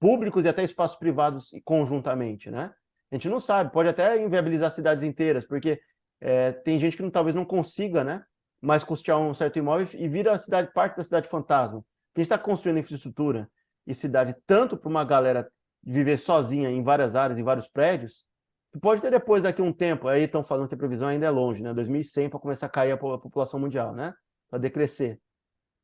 públicos 0.00 0.44
e 0.44 0.48
até 0.48 0.62
espaços 0.62 0.96
privados 0.96 1.50
conjuntamente, 1.64 2.50
né? 2.50 2.72
A 3.10 3.14
gente 3.14 3.28
não 3.28 3.40
sabe, 3.40 3.72
pode 3.72 3.88
até 3.88 4.22
inviabilizar 4.22 4.70
cidades 4.70 5.02
inteiras, 5.02 5.46
porque 5.46 5.80
é, 6.20 6.52
tem 6.52 6.78
gente 6.78 6.96
que 6.96 7.02
não, 7.02 7.10
talvez 7.10 7.34
não 7.34 7.44
consiga, 7.44 8.04
né? 8.04 8.22
Mais 8.60 8.84
custear 8.84 9.18
um 9.18 9.32
certo 9.32 9.58
imóvel 9.58 9.86
e 9.94 10.08
vira 10.08 10.32
a 10.32 10.38
cidade 10.38 10.72
parte 10.72 10.96
da 10.96 11.04
cidade 11.04 11.28
fantasma. 11.28 11.78
A 11.78 12.20
gente 12.20 12.26
está 12.26 12.38
construindo 12.38 12.78
infraestrutura 12.78 13.48
e 13.86 13.94
cidade 13.94 14.34
tanto 14.46 14.76
para 14.76 14.88
uma 14.88 15.04
galera 15.04 15.50
viver 15.82 16.18
sozinha 16.18 16.70
em 16.70 16.82
várias 16.82 17.14
áreas, 17.14 17.38
em 17.38 17.42
vários 17.42 17.68
prédios, 17.68 18.24
que 18.72 18.78
pode 18.78 19.00
ter 19.00 19.10
depois, 19.10 19.42
daqui 19.42 19.62
um 19.62 19.72
tempo, 19.72 20.08
aí 20.08 20.24
estão 20.24 20.44
falando 20.44 20.68
que 20.68 20.74
a 20.74 20.78
previsão 20.78 21.08
ainda 21.08 21.26
é 21.26 21.30
longe, 21.30 21.62
né? 21.62 21.72
2100 21.72 22.28
para 22.28 22.38
começar 22.38 22.66
a 22.66 22.70
cair 22.70 22.92
a 22.92 22.96
população 22.96 23.58
mundial, 23.58 23.94
né? 23.94 24.12
Para 24.50 24.58
decrescer. 24.58 25.18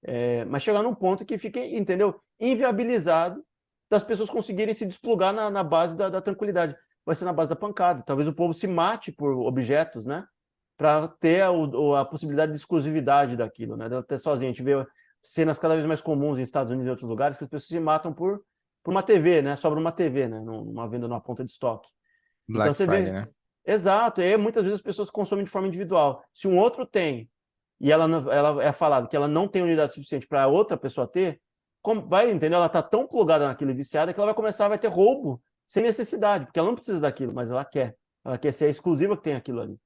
É, 0.02 0.44
mas 0.44 0.62
chegar 0.62 0.82
num 0.82 0.94
ponto 0.94 1.24
que 1.24 1.38
fique, 1.38 1.58
entendeu? 1.58 2.20
Inviabilizado 2.38 3.42
das 3.88 4.02
pessoas 4.02 4.28
conseguirem 4.28 4.74
se 4.74 4.84
desplugar 4.84 5.32
na, 5.32 5.48
na 5.48 5.64
base 5.64 5.96
da, 5.96 6.10
da 6.10 6.20
tranquilidade 6.20 6.76
vai 7.04 7.14
ser 7.14 7.24
na 7.24 7.32
base 7.32 7.48
da 7.48 7.56
pancada. 7.56 8.02
Talvez 8.02 8.28
o 8.28 8.32
povo 8.32 8.54
se 8.54 8.66
mate 8.66 9.12
por 9.12 9.32
objetos, 9.46 10.04
né? 10.04 10.26
Para 10.76 11.08
ter 11.08 11.42
a, 11.42 11.50
a, 12.00 12.04
possibilidade 12.04 12.52
de 12.52 12.58
exclusividade 12.58 13.36
daquilo, 13.36 13.76
né? 13.76 13.88
De 13.88 14.02
ter 14.04 14.18
sozinho. 14.18 14.50
A 14.50 14.52
gente 14.52 14.62
vê 14.62 14.84
cenas 15.22 15.58
cada 15.58 15.74
vez 15.74 15.86
mais 15.86 16.00
comuns 16.00 16.38
em 16.38 16.42
Estados 16.42 16.70
Unidos 16.70 16.86
e 16.86 16.90
outros 16.90 17.08
lugares 17.08 17.36
que 17.36 17.44
as 17.44 17.50
pessoas 17.50 17.68
se 17.68 17.78
matam 17.78 18.12
por, 18.12 18.42
por 18.82 18.90
uma 18.90 19.02
TV, 19.02 19.42
né? 19.42 19.56
Sobra 19.56 19.78
uma 19.78 19.92
TV, 19.92 20.28
né? 20.28 20.40
Numa 20.40 20.88
venda 20.88 21.06
numa 21.06 21.20
ponta 21.20 21.44
de 21.44 21.50
estoque. 21.50 21.88
Black 22.48 22.70
então, 22.70 22.86
Friday, 22.86 23.04
vê... 23.04 23.12
né? 23.12 23.28
Exato. 23.66 24.20
E 24.20 24.24
aí, 24.24 24.36
muitas 24.36 24.62
vezes 24.62 24.76
as 24.78 24.82
pessoas 24.82 25.10
consomem 25.10 25.44
de 25.44 25.50
forma 25.50 25.68
individual. 25.68 26.22
Se 26.32 26.48
um 26.48 26.58
outro 26.58 26.84
tem 26.84 27.30
e 27.80 27.90
ela, 27.90 28.04
ela 28.32 28.62
é 28.62 28.72
falado 28.72 29.08
que 29.08 29.16
ela 29.16 29.28
não 29.28 29.48
tem 29.48 29.62
unidade 29.62 29.92
suficiente 29.92 30.26
para 30.26 30.46
outra 30.46 30.76
pessoa 30.76 31.06
ter, 31.06 31.40
como, 31.82 32.06
vai, 32.06 32.30
entendeu? 32.30 32.56
Ela 32.56 32.66
está 32.66 32.82
tão 32.82 33.06
plugada 33.06 33.46
naquilo 33.46 33.74
viciada 33.74 34.12
que 34.12 34.18
ela 34.18 34.28
vai 34.28 34.34
começar, 34.34 34.68
vai 34.68 34.78
ter 34.78 34.88
roubo 34.88 35.42
sem 35.68 35.82
necessidade, 35.82 36.46
porque 36.46 36.58
ela 36.58 36.68
não 36.68 36.74
precisa 36.74 37.00
daquilo, 37.00 37.32
mas 37.32 37.50
ela 37.50 37.64
quer. 37.64 37.96
Ela 38.24 38.38
quer 38.38 38.52
ser 38.52 38.66
a 38.66 38.70
exclusiva 38.70 39.16
que 39.16 39.22
tem 39.22 39.34
aquilo 39.34 39.60
ali. 39.60 39.78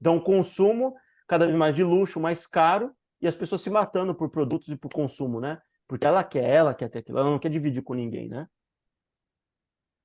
Então, 0.00 0.20
consumo 0.20 0.94
cada 1.26 1.46
vez 1.46 1.56
mais 1.56 1.74
de 1.74 1.82
luxo, 1.82 2.20
mais 2.20 2.46
caro, 2.46 2.94
e 3.20 3.26
as 3.26 3.34
pessoas 3.34 3.62
se 3.62 3.70
matando 3.70 4.14
por 4.14 4.30
produtos 4.30 4.68
e 4.68 4.76
por 4.76 4.92
consumo, 4.92 5.40
né? 5.40 5.60
Porque 5.88 6.06
ela 6.06 6.22
quer, 6.22 6.44
ela 6.44 6.74
quer 6.74 6.88
ter 6.88 6.98
aquilo, 6.98 7.18
ela 7.18 7.30
não 7.30 7.38
quer 7.38 7.50
dividir 7.50 7.82
com 7.82 7.94
ninguém, 7.94 8.28
né? 8.28 8.46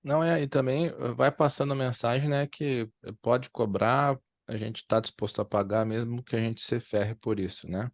Não, 0.03 0.23
é, 0.23 0.41
e 0.41 0.47
também 0.47 0.91
vai 1.15 1.31
passando 1.31 1.73
a 1.73 1.75
mensagem, 1.75 2.27
né, 2.27 2.47
que 2.47 2.89
pode 3.21 3.51
cobrar, 3.51 4.17
a 4.47 4.57
gente 4.57 4.77
está 4.77 4.99
disposto 4.99 5.39
a 5.41 5.45
pagar 5.45 5.85
mesmo 5.85 6.23
que 6.23 6.35
a 6.35 6.39
gente 6.39 6.61
se 6.61 6.79
ferre 6.79 7.13
por 7.13 7.39
isso, 7.39 7.69
né? 7.69 7.87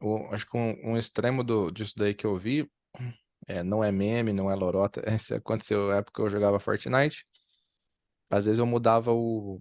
O, 0.00 0.32
acho 0.32 0.48
que 0.48 0.56
um, 0.56 0.92
um 0.92 0.96
extremo 0.96 1.42
do, 1.42 1.70
disso 1.70 1.94
daí 1.96 2.14
que 2.14 2.26
eu 2.26 2.36
vi 2.36 2.70
é, 3.46 3.62
não 3.62 3.82
é 3.82 3.90
meme, 3.90 4.32
não 4.32 4.50
é 4.50 4.54
lorota. 4.54 5.02
Isso 5.20 5.34
aconteceu 5.34 5.88
na 5.88 5.96
época 5.96 6.12
que 6.14 6.20
eu 6.22 6.30
jogava 6.30 6.60
Fortnite. 6.60 7.26
Às 8.30 8.44
vezes 8.46 8.58
eu 8.58 8.66
mudava 8.66 9.12
o, 9.12 9.60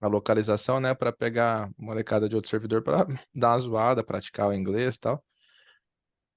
a 0.00 0.06
localização, 0.06 0.80
né, 0.80 0.94
para 0.94 1.12
pegar 1.12 1.70
molecada 1.78 2.28
de 2.28 2.36
outro 2.36 2.50
servidor 2.50 2.82
para 2.82 3.06
dar 3.34 3.52
uma 3.52 3.58
zoada, 3.58 4.04
praticar 4.04 4.48
o 4.48 4.52
inglês 4.52 4.96
e 4.96 5.00
tal. 5.00 5.24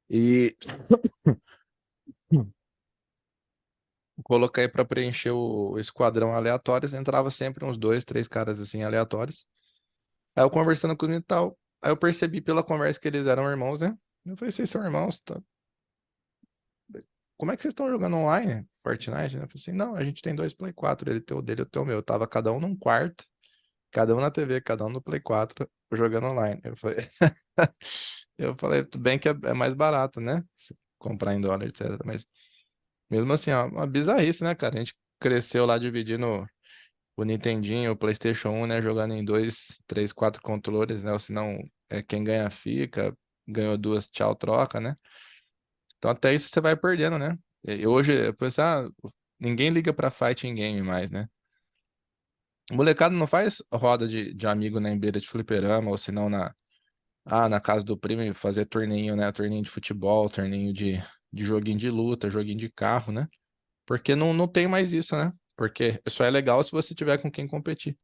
E 0.10 0.56
coloquei 4.24 4.68
para 4.68 4.86
preencher 4.86 5.32
o 5.32 5.78
esquadrão 5.78 6.34
aleatórios, 6.34 6.94
entrava 6.94 7.30
sempre 7.30 7.66
uns 7.66 7.78
dois, 7.78 8.04
três 8.06 8.28
caras 8.28 8.60
assim 8.60 8.84
aleatórios. 8.84 9.46
Aí 10.36 10.44
eu 10.44 10.50
conversando 10.50 10.96
com 10.96 11.12
e 11.12 11.22
tal, 11.22 11.58
aí 11.82 11.92
eu 11.92 11.98
percebi 11.98 12.42
pela 12.42 12.64
conversa 12.64 13.00
que 13.00 13.08
eles 13.08 13.28
eram 13.28 13.50
irmãos, 13.50 13.80
né? 13.82 13.98
Eu 14.26 14.38
falei, 14.38 14.52
vocês 14.52 14.70
são 14.70 14.84
irmãos, 14.84 15.20
tá? 15.20 15.42
Como 17.38 17.52
é 17.52 17.56
que 17.56 17.62
vocês 17.62 17.72
estão 17.72 17.90
jogando 17.90 18.18
online? 18.18 18.66
Fortnite? 18.84 19.38
Né? 19.38 19.44
Eu 19.44 19.48
falei 19.48 19.52
assim, 19.56 19.72
não, 19.72 19.96
a 19.96 20.04
gente 20.04 20.22
tem 20.22 20.36
dois 20.36 20.54
Play 20.54 20.74
4, 20.74 21.10
ele 21.10 21.22
tem 21.22 21.38
o 21.38 21.42
dele, 21.42 21.62
eu 21.62 21.66
tenho 21.66 21.86
o 21.86 21.88
meu. 21.88 22.02
Tava 22.04 22.28
cada 22.28 22.52
um 22.52 22.60
num 22.60 22.76
quarto, 22.76 23.24
cada 23.92 24.16
um 24.16 24.20
na 24.20 24.32
TV, 24.32 24.62
cada 24.62 24.86
um 24.86 24.90
no 24.90 25.02
Play 25.02 25.20
4, 25.20 25.70
jogando 25.94 26.28
online. 26.28 26.62
Eu 26.64 26.76
falei, 26.76 27.10
eu 28.38 28.56
falei, 28.58 28.84
tudo 28.86 29.02
bem 29.02 29.20
que 29.20 29.30
é, 29.30 29.36
é 29.44 29.54
mais 29.54 29.74
barato, 29.74 30.20
né? 30.20 30.44
comprar 30.98 31.36
em 31.36 31.42
dólar, 31.42 31.68
etc. 31.68 32.00
Mas 32.06 32.26
mesmo 33.10 33.32
assim, 33.34 33.52
é 33.52 33.58
uma 33.58 33.88
bizarrice, 33.88 34.44
né, 34.44 34.56
cara? 34.56 34.76
A 34.76 34.80
gente 34.80 34.96
cresceu 35.20 35.66
lá 35.66 35.78
dividindo 35.78 36.46
o 37.16 37.24
Nintendinho, 37.24 37.92
o 37.92 37.98
PlayStation 37.98 38.50
1, 38.50 38.68
né? 38.68 38.82
Jogando 38.82 39.14
em 39.14 39.24
dois, 39.24 39.80
três, 39.88 40.12
quatro 40.12 40.42
controles, 40.42 41.04
né? 41.04 41.14
Ou 41.14 41.20
senão, 41.20 41.58
é, 41.90 42.02
quem 42.04 42.24
ganha 42.24 42.50
fica, 42.50 43.16
ganhou 43.48 43.78
duas, 43.78 44.08
tchau, 44.10 44.36
troca, 44.36 44.80
né? 44.80 44.96
Então 45.98 46.12
até 46.12 46.34
isso 46.34 46.50
você 46.50 46.62
vai 46.62 46.76
perdendo, 46.76 47.18
né? 47.18 47.38
E 47.64 47.86
hoje, 47.86 48.14
eu 48.14 48.36
ah, 48.60 48.88
ninguém 49.40 49.70
liga 49.70 49.94
pra 49.94 50.12
fighting 50.12 50.56
game 50.56 50.82
mais, 50.82 51.12
né? 51.12 51.28
O 52.72 52.76
molecado 52.76 53.16
não 53.16 53.28
faz 53.28 53.62
roda 53.74 54.08
de, 54.08 54.34
de 54.34 54.46
amigo 54.46 54.80
na 54.80 54.96
beira 54.96 55.20
de 55.20 55.28
fliperama, 55.28 55.90
ou 55.90 55.98
senão 55.98 56.30
na, 56.30 56.54
ah, 57.26 57.50
na 57.50 57.60
casa 57.62 57.84
do 57.84 57.98
primo 57.98 58.34
fazer 58.36 58.66
torneio, 58.66 59.16
né? 59.16 59.32
Torneio 59.32 59.64
de 59.64 59.70
futebol, 59.70 60.30
torneio 60.30 60.74
de, 60.74 61.02
de 61.32 61.44
joguinho 61.46 61.78
de 61.78 61.90
luta, 61.90 62.30
joguinho 62.30 62.58
de 62.58 62.70
carro, 62.70 63.12
né? 63.12 63.28
Porque 63.86 64.16
não, 64.16 64.34
não 64.34 64.48
tem 64.48 64.68
mais 64.68 64.92
isso, 64.92 65.16
né? 65.16 65.32
Porque 65.56 66.02
só 66.08 66.26
é 66.26 66.30
legal 66.30 66.64
se 66.64 66.72
você 66.72 66.94
tiver 66.94 67.18
com 67.22 67.32
quem 67.32 67.48
competir. 67.48 67.98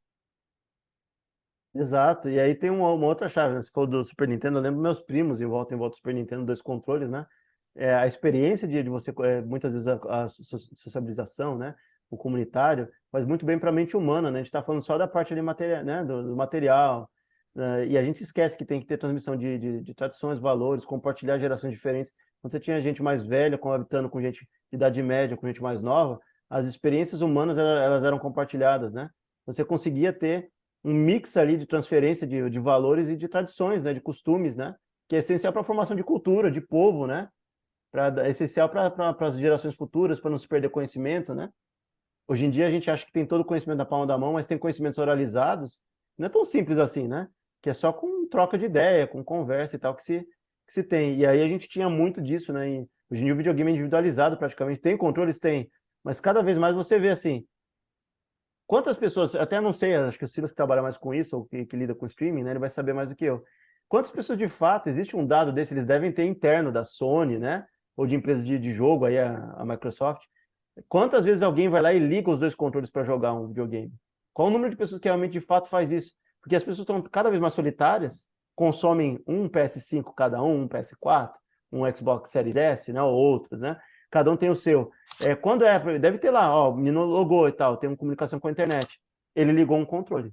Exato, 1.75 2.29
e 2.29 2.39
aí 2.39 2.53
tem 2.53 2.69
uma, 2.69 2.91
uma 2.91 3.07
outra 3.07 3.27
chave, 3.27 3.55
né? 3.55 3.61
Você 3.61 3.71
falou 3.71 3.89
do 3.89 4.05
Super 4.05 4.27
Nintendo, 4.27 4.59
eu 4.59 4.61
lembro 4.61 4.79
meus 4.79 5.01
primos 5.01 5.41
em 5.41 5.45
volta 5.45 5.73
em 5.73 5.77
volta 5.77 5.95
do 5.95 5.97
Super 5.97 6.13
Nintendo, 6.13 6.45
dois 6.45 6.61
controles, 6.61 7.09
né? 7.09 7.25
É, 7.75 7.93
a 7.93 8.05
experiência 8.05 8.67
de, 8.67 8.83
de 8.83 8.89
você, 8.89 9.13
é, 9.23 9.41
muitas 9.41 9.71
vezes, 9.71 9.87
a, 9.87 9.95
a, 9.95 11.55
né? 11.57 11.75
O 12.09 12.17
comunitário, 12.17 12.87
faz 13.11 13.25
muito 13.25 13.45
bem 13.45 13.57
para 13.57 13.69
a 13.69 13.73
mente 13.73 13.97
humana, 13.97 14.29
né? 14.29 14.39
A 14.39 14.41
gente 14.41 14.47
está 14.47 14.61
falando 14.61 14.83
só 14.83 14.97
da 14.97 15.07
parte 15.07 15.33
material, 15.41 15.83
né? 15.83 16.03
do, 16.03 16.21
do 16.21 16.35
material, 16.35 17.09
né? 17.55 17.87
e 17.87 17.97
a 17.97 18.03
gente 18.03 18.21
esquece 18.21 18.55
que 18.55 18.65
tem 18.65 18.79
que 18.79 18.85
ter 18.85 18.97
transmissão 18.97 19.35
de, 19.35 19.57
de, 19.57 19.81
de, 19.81 19.93
tradições, 19.95 20.37
valores, 20.37 20.85
compartilhar 20.85 21.39
gerações 21.39 21.73
diferentes. 21.73 22.13
Quando 22.39 22.51
você 22.51 22.59
tinha 22.59 22.79
gente 22.81 23.01
mais 23.01 23.25
velha 23.25 23.57
coabitando 23.57 24.09
com 24.09 24.21
gente 24.21 24.47
de 24.69 24.75
idade 24.75 25.01
média, 25.01 25.35
com 25.35 25.47
gente 25.47 25.61
mais 25.61 25.81
nova, 25.81 26.19
as 26.47 26.67
experiências 26.67 27.21
humanas 27.21 27.57
elas 27.57 28.03
eram 28.03 28.19
compartilhadas, 28.19 28.93
né? 28.93 29.09
Você 29.47 29.65
conseguia 29.65 30.13
ter 30.13 30.51
um 30.83 30.93
mix 30.93 31.35
ali 31.35 31.57
de 31.57 31.65
transferência 31.65 32.27
de, 32.27 32.47
de 32.49 32.59
valores 32.59 33.07
e 33.07 33.15
de 33.15 33.27
tradições, 33.27 33.83
né? 33.83 33.91
De 33.91 34.01
costumes, 34.01 34.55
né? 34.55 34.75
Que 35.07 35.15
é 35.15 35.19
essencial 35.19 35.51
para 35.51 35.61
a 35.61 35.65
formação 35.65 35.95
de 35.95 36.03
cultura, 36.03 36.51
de 36.51 36.61
povo, 36.61 37.07
né? 37.07 37.27
Pra, 37.93 38.13
é 38.25 38.31
essencial 38.31 38.67
para 38.67 39.15
as 39.19 39.37
gerações 39.37 39.75
futuras, 39.75 40.19
para 40.19 40.31
não 40.31 40.39
se 40.39 40.47
perder 40.47 40.69
conhecimento, 40.69 41.35
né? 41.35 41.49
Hoje 42.27 42.45
em 42.45 42.49
dia 42.49 42.65
a 42.65 42.71
gente 42.71 42.89
acha 42.89 43.05
que 43.05 43.11
tem 43.11 43.25
todo 43.25 43.41
o 43.41 43.45
conhecimento 43.45 43.77
na 43.77 43.85
palma 43.85 44.07
da 44.07 44.17
mão, 44.17 44.33
mas 44.33 44.47
tem 44.47 44.57
conhecimentos 44.57 44.97
oralizados. 44.97 45.83
Não 46.17 46.25
é 46.25 46.29
tão 46.29 46.43
simples 46.43 46.79
assim, 46.79 47.07
né? 47.07 47.29
Que 47.61 47.69
é 47.69 47.73
só 47.73 47.93
com 47.93 48.27
troca 48.27 48.57
de 48.57 48.65
ideia, 48.65 49.05
com 49.05 49.23
conversa 49.23 49.75
e 49.75 49.79
tal 49.79 49.95
que 49.95 50.03
se, 50.03 50.27
que 50.67 50.73
se 50.73 50.83
tem. 50.83 51.19
E 51.19 51.25
aí 51.25 51.41
a 51.41 51.47
gente 51.47 51.67
tinha 51.67 51.89
muito 51.89 52.19
disso, 52.19 52.51
né? 52.51 52.67
E 52.67 52.87
hoje 53.11 53.21
em 53.21 53.25
dia 53.25 53.33
o 53.33 53.37
videogame 53.37 53.69
é 53.69 53.73
individualizado 53.73 54.37
praticamente. 54.37 54.81
Tem 54.81 54.97
controles? 54.97 55.39
Tem. 55.39 55.69
Mas 56.03 56.19
cada 56.19 56.41
vez 56.41 56.57
mais 56.57 56.75
você 56.75 56.97
vê 56.97 57.09
assim, 57.09 57.45
Quantas 58.65 58.97
pessoas, 58.97 59.35
até 59.35 59.59
não 59.59 59.73
sei, 59.73 59.93
acho 59.93 60.17
que 60.17 60.25
o 60.25 60.27
Silas 60.27 60.49
que 60.49 60.55
trabalha 60.55 60.81
mais 60.81 60.97
com 60.97 61.13
isso, 61.13 61.35
ou 61.37 61.45
que, 61.45 61.65
que, 61.65 61.75
lida 61.75 61.93
com 61.93 62.07
streaming, 62.07 62.43
né, 62.43 62.51
ele 62.51 62.59
vai 62.59 62.69
saber 62.69 62.93
mais 62.93 63.09
do 63.09 63.15
que 63.15 63.25
eu. 63.25 63.43
Quantas 63.89 64.09
pessoas 64.09 64.39
de 64.39 64.47
fato, 64.47 64.87
existe 64.87 65.15
um 65.15 65.27
dado 65.27 65.51
desse, 65.51 65.73
eles 65.73 65.85
devem 65.85 66.11
ter 66.11 66.23
interno 66.23 66.71
da 66.71 66.85
Sony, 66.85 67.37
né, 67.37 67.67
ou 67.95 68.07
de 68.07 68.15
empresas 68.15 68.45
de, 68.45 68.57
de 68.57 68.71
jogo, 68.71 69.05
aí 69.05 69.17
a, 69.17 69.53
a, 69.57 69.65
Microsoft. 69.65 70.23
Quantas 70.87 71.25
vezes 71.25 71.41
alguém 71.41 71.69
vai 71.69 71.81
lá 71.81 71.93
e 71.93 71.99
liga 71.99 72.31
os 72.31 72.39
dois 72.39 72.55
controles 72.55 72.89
para 72.89 73.03
jogar 73.03 73.33
um 73.33 73.47
videogame? 73.47 73.93
Qual 74.33 74.47
o 74.47 74.51
número 74.51 74.71
de 74.71 74.77
pessoas 74.77 74.99
que 74.99 75.07
realmente 75.07 75.33
de 75.33 75.41
fato 75.41 75.69
faz 75.69 75.91
isso? 75.91 76.13
Porque 76.41 76.55
as 76.55 76.63
pessoas 76.63 76.79
estão 76.79 77.01
cada 77.01 77.29
vez 77.29 77.41
mais 77.41 77.53
solitárias, 77.53 78.27
consomem 78.55 79.21
um 79.27 79.47
PS5 79.47 80.13
cada 80.15 80.41
um, 80.41 80.63
um 80.63 80.67
PS4, 80.67 81.31
um 81.71 81.95
Xbox 81.95 82.29
Series 82.29 82.55
S, 82.55 82.91
né, 82.91 83.01
ou 83.01 83.13
outros, 83.13 83.59
né? 83.59 83.79
Cada 84.11 84.31
um 84.31 84.37
tem 84.37 84.49
o 84.49 84.55
seu. 84.55 84.91
É, 85.25 85.35
quando 85.35 85.65
é, 85.65 85.99
deve 85.99 86.19
ter 86.19 86.29
lá, 86.29 86.53
ó, 86.53 86.71
o 86.71 86.75
menino 86.75 87.03
logou 87.03 87.47
e 87.47 87.51
tal, 87.51 87.77
tem 87.77 87.89
uma 87.89 87.97
comunicação 87.97 88.39
com 88.39 88.47
a 88.47 88.51
internet. 88.51 88.99
Ele 89.35 89.51
ligou 89.51 89.77
um 89.77 89.85
controle. 89.85 90.31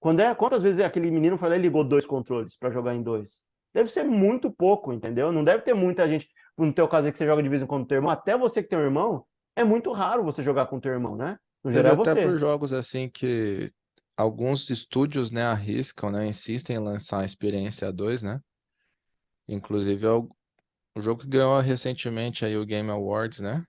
Quando 0.00 0.20
é, 0.20 0.34
quantas 0.34 0.62
vezes 0.62 0.82
aquele 0.82 1.10
menino 1.10 1.36
foi 1.36 1.48
lá 1.48 1.56
e 1.56 1.60
ligou 1.60 1.84
dois 1.84 2.06
controles 2.06 2.56
para 2.56 2.70
jogar 2.70 2.94
em 2.94 3.02
dois? 3.02 3.44
Deve 3.74 3.90
ser 3.90 4.04
muito 4.04 4.50
pouco, 4.50 4.92
entendeu? 4.92 5.30
Não 5.30 5.44
deve 5.44 5.62
ter 5.62 5.74
muita 5.74 6.08
gente. 6.08 6.26
No 6.56 6.72
teu 6.72 6.88
caso 6.88 7.06
aí 7.06 7.12
que 7.12 7.18
você 7.18 7.26
joga 7.26 7.42
de 7.42 7.48
vez 7.48 7.62
em 7.62 7.66
quando 7.66 7.82
com 7.82 7.88
teu 7.88 7.96
irmão, 7.96 8.10
até 8.10 8.36
você 8.36 8.62
que 8.62 8.68
tem 8.68 8.78
um 8.78 8.82
irmão, 8.82 9.24
é 9.54 9.62
muito 9.62 9.92
raro 9.92 10.24
você 10.24 10.42
jogar 10.42 10.66
com 10.66 10.80
teu 10.80 10.92
irmão, 10.92 11.16
né? 11.16 11.38
No 11.62 11.72
geral, 11.72 11.92
é 11.92 11.96
você. 11.96 12.10
Até 12.10 12.22
por 12.22 12.36
jogos 12.36 12.72
assim 12.72 13.10
que 13.10 13.72
alguns 14.16 14.68
estúdios, 14.70 15.30
né, 15.30 15.42
arriscam, 15.42 16.10
né, 16.10 16.26
insistem 16.26 16.76
em 16.76 16.78
lançar 16.78 17.20
a 17.20 17.24
experiência 17.24 17.92
2, 17.92 18.22
né? 18.22 18.40
Inclusive, 19.46 20.06
o, 20.06 20.28
o 20.96 21.00
jogo 21.00 21.22
que 21.22 21.28
ganhou 21.28 21.60
recentemente 21.60 22.44
aí 22.44 22.56
o 22.56 22.64
Game 22.64 22.90
Awards, 22.90 23.40
né? 23.40 23.64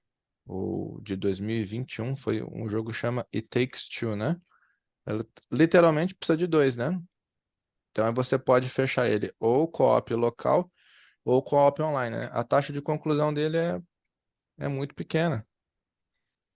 O 0.45 0.99
de 1.03 1.15
2021 1.17 2.15
foi 2.15 2.41
um 2.41 2.69
jogo 2.69 2.91
que 2.91 2.97
chama 2.97 3.27
It 3.35 3.47
Takes 3.49 3.89
Two, 3.89 4.15
né? 4.15 4.37
Ela, 5.05 5.25
literalmente 5.51 6.15
precisa 6.15 6.37
de 6.37 6.47
dois, 6.47 6.75
né? 6.77 6.97
Então 7.91 8.05
aí 8.05 8.13
você 8.13 8.37
pode 8.37 8.69
fechar 8.69 9.09
ele 9.09 9.33
ou 9.39 9.67
co-op 9.67 10.13
local 10.13 10.71
ou 11.27 11.43
co-op 11.43 11.81
online, 11.81 12.15
né? 12.15 12.29
A 12.31 12.41
taxa 12.41 12.71
de 12.71 12.81
conclusão 12.81 13.33
dele 13.33 13.57
é, 13.57 13.81
é 14.59 14.67
muito 14.69 14.95
pequena. 14.95 15.45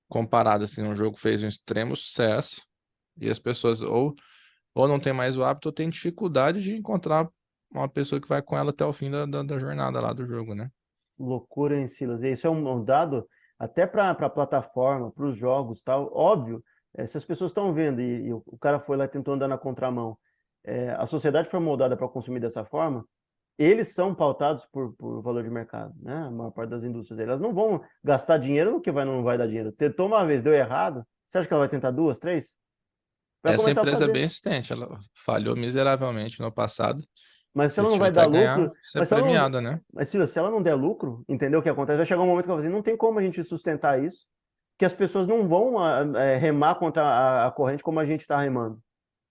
Comparado 0.07 0.63
assim, 0.63 0.81
um 0.81 0.95
jogo 0.95 1.17
fez 1.17 1.43
um 1.43 1.47
extremo 1.47 1.93
sucesso 1.93 2.65
e 3.17 3.29
as 3.29 3.37
pessoas 3.37 3.81
ou, 3.81 4.15
ou 4.73 4.87
não 4.87 4.97
tem 4.97 5.11
mais 5.11 5.37
o 5.37 5.43
hábito 5.43 5.67
ou 5.67 5.73
tem 5.73 5.89
dificuldade 5.89 6.61
de 6.61 6.73
encontrar 6.73 7.29
uma 7.69 7.89
pessoa 7.89 8.21
que 8.21 8.29
vai 8.29 8.41
com 8.41 8.57
ela 8.57 8.69
até 8.69 8.85
o 8.85 8.93
fim 8.93 9.11
da, 9.11 9.25
da, 9.25 9.43
da 9.43 9.57
jornada 9.57 9.99
lá 9.99 10.13
do 10.13 10.25
jogo, 10.25 10.55
né? 10.55 10.69
Loucura, 11.19 11.77
hein, 11.77 11.89
Silas? 11.89 12.23
Isso 12.23 12.47
é 12.47 12.49
um, 12.49 12.83
dado 12.83 13.27
até 13.59 13.85
para 13.85 14.09
a 14.11 14.29
plataforma, 14.29 15.11
para 15.11 15.25
os 15.25 15.37
jogos 15.37 15.83
tal. 15.83 16.09
Óbvio, 16.13 16.63
é, 16.95 17.05
se 17.05 17.17
as 17.17 17.25
pessoas 17.25 17.51
estão 17.51 17.73
vendo 17.73 18.01
e, 18.01 18.27
e, 18.27 18.33
o 18.33 18.57
cara 18.59 18.79
foi 18.79 18.95
lá 18.95 19.05
tentou 19.05 19.33
andar 19.33 19.49
na 19.49 19.57
contramão, 19.57 20.17
é, 20.63 20.91
a 20.91 21.05
sociedade 21.05 21.49
foi 21.49 21.59
moldada 21.59 21.97
para 21.97 22.07
consumir 22.07 22.39
dessa 22.39 22.63
forma, 22.63 23.05
eles 23.63 23.89
são 23.89 24.15
pautados 24.15 24.65
por, 24.71 24.93
por 24.93 25.21
valor 25.21 25.43
de 25.43 25.49
mercado, 25.49 25.93
né? 26.01 26.15
A 26.15 26.31
maior 26.31 26.51
parte 26.51 26.69
das 26.69 26.83
indústrias. 26.83 27.19
Elas 27.19 27.39
não 27.39 27.53
vão 27.53 27.81
gastar 28.03 28.37
dinheiro 28.37 28.71
no 28.71 28.81
que 28.81 28.91
vai, 28.91 29.05
não 29.05 29.23
vai 29.23 29.37
dar 29.37 29.47
dinheiro. 29.47 29.71
Tentou 29.71 30.07
uma 30.07 30.25
vez, 30.25 30.41
deu 30.41 30.53
errado, 30.53 31.05
você 31.27 31.37
acha 31.37 31.47
que 31.47 31.53
ela 31.53 31.61
vai 31.61 31.69
tentar 31.69 31.91
duas, 31.91 32.19
três? 32.19 32.55
Vai 33.43 33.55
Essa 33.55 33.71
empresa 33.71 34.05
é 34.05 34.07
bem 34.07 34.25
insistente, 34.25 34.71
ela 34.71 34.99
falhou 35.25 35.55
miseravelmente 35.55 36.39
no 36.41 36.51
passado. 36.51 37.03
Mas 37.53 37.73
se 37.73 37.79
ela 37.79 37.89
não 37.89 37.97
vai 37.97 38.11
dar 38.11 38.27
lucro. 38.27 38.71
Ser 38.81 39.07
premiada, 39.07 39.61
não, 39.61 39.71
né? 39.71 39.81
Mas 39.93 40.09
se, 40.09 40.27
se 40.27 40.39
ela 40.39 40.49
não 40.49 40.61
der 40.61 40.75
lucro, 40.75 41.23
entendeu 41.27 41.59
o 41.59 41.63
que 41.63 41.69
acontece? 41.69 41.97
Vai 41.97 42.05
chegar 42.05 42.21
um 42.21 42.27
momento 42.27 42.45
que 42.45 42.51
eu 42.51 42.55
vou 42.55 42.61
dizer, 42.61 42.73
não 42.73 42.81
tem 42.81 42.95
como 42.95 43.19
a 43.19 43.21
gente 43.21 43.43
sustentar 43.43 44.01
isso, 44.01 44.25
que 44.77 44.85
as 44.85 44.93
pessoas 44.93 45.27
não 45.27 45.47
vão 45.47 45.75
é, 46.17 46.37
remar 46.37 46.75
contra 46.75 47.03
a, 47.03 47.47
a, 47.47 47.51
corrente 47.51 47.83
como 47.83 47.99
a 47.99 48.05
gente 48.05 48.21
está 48.21 48.37
remando. 48.37 48.79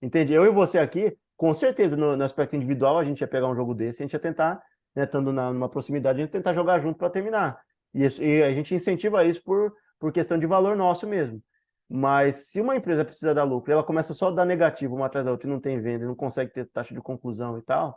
Entende? 0.03 0.33
Eu 0.33 0.45
e 0.45 0.51
você 0.51 0.79
aqui, 0.79 1.17
com 1.40 1.54
certeza, 1.54 1.97
no, 1.97 2.18
no, 2.18 2.23
aspecto 2.23 2.54
individual, 2.54 2.99
a 2.99 3.04
gente 3.04 3.23
ia 3.23 3.26
pegar 3.26 3.49
um 3.49 3.56
jogo 3.56 3.73
desse, 3.73 4.02
a 4.02 4.04
gente 4.04 4.12
ia 4.12 4.18
tentar, 4.18 4.62
né, 4.94 5.04
estando 5.04 5.32
na, 5.32 5.50
numa 5.50 5.70
proximidade, 5.70 6.18
a 6.18 6.23
gente 6.23 6.35
ia 6.35 6.38
tentar 6.38 6.52
jogar 6.52 6.78
junto 6.80 6.99
para 6.99 7.09
terminar. 7.09 7.59
E, 7.94 8.04
isso, 8.04 8.23
e 8.23 8.42
a 8.42 8.52
gente 8.52 8.75
incentiva 8.75 9.25
isso 9.25 9.42
por, 9.42 9.73
por 9.99 10.12
questão 10.12 10.38
de 10.38 10.44
valor 10.44 10.76
nosso 10.76 11.06
mesmo. 11.06 11.42
Mas 11.88 12.50
se 12.50 12.61
uma 12.61 12.76
empresa 12.76 13.06
precisa 13.06 13.32
dar 13.32 13.44
lucro 13.44 13.70
e 13.70 13.73
ela 13.73 13.82
começa 13.82 14.12
só 14.12 14.28
a 14.28 14.32
dar 14.32 14.44
negativo 14.44 14.94
uma 14.94 15.06
atrás 15.06 15.25
da 15.25 15.32
outra 15.32 15.49
e 15.49 15.50
não 15.50 15.59
tem 15.59 15.80
venda, 15.80 16.04
não 16.04 16.14
consegue 16.14 16.52
ter 16.52 16.66
taxa 16.66 16.92
de 16.92 17.00
conclusão 17.00 17.56
e 17.56 17.62
tal, 17.62 17.97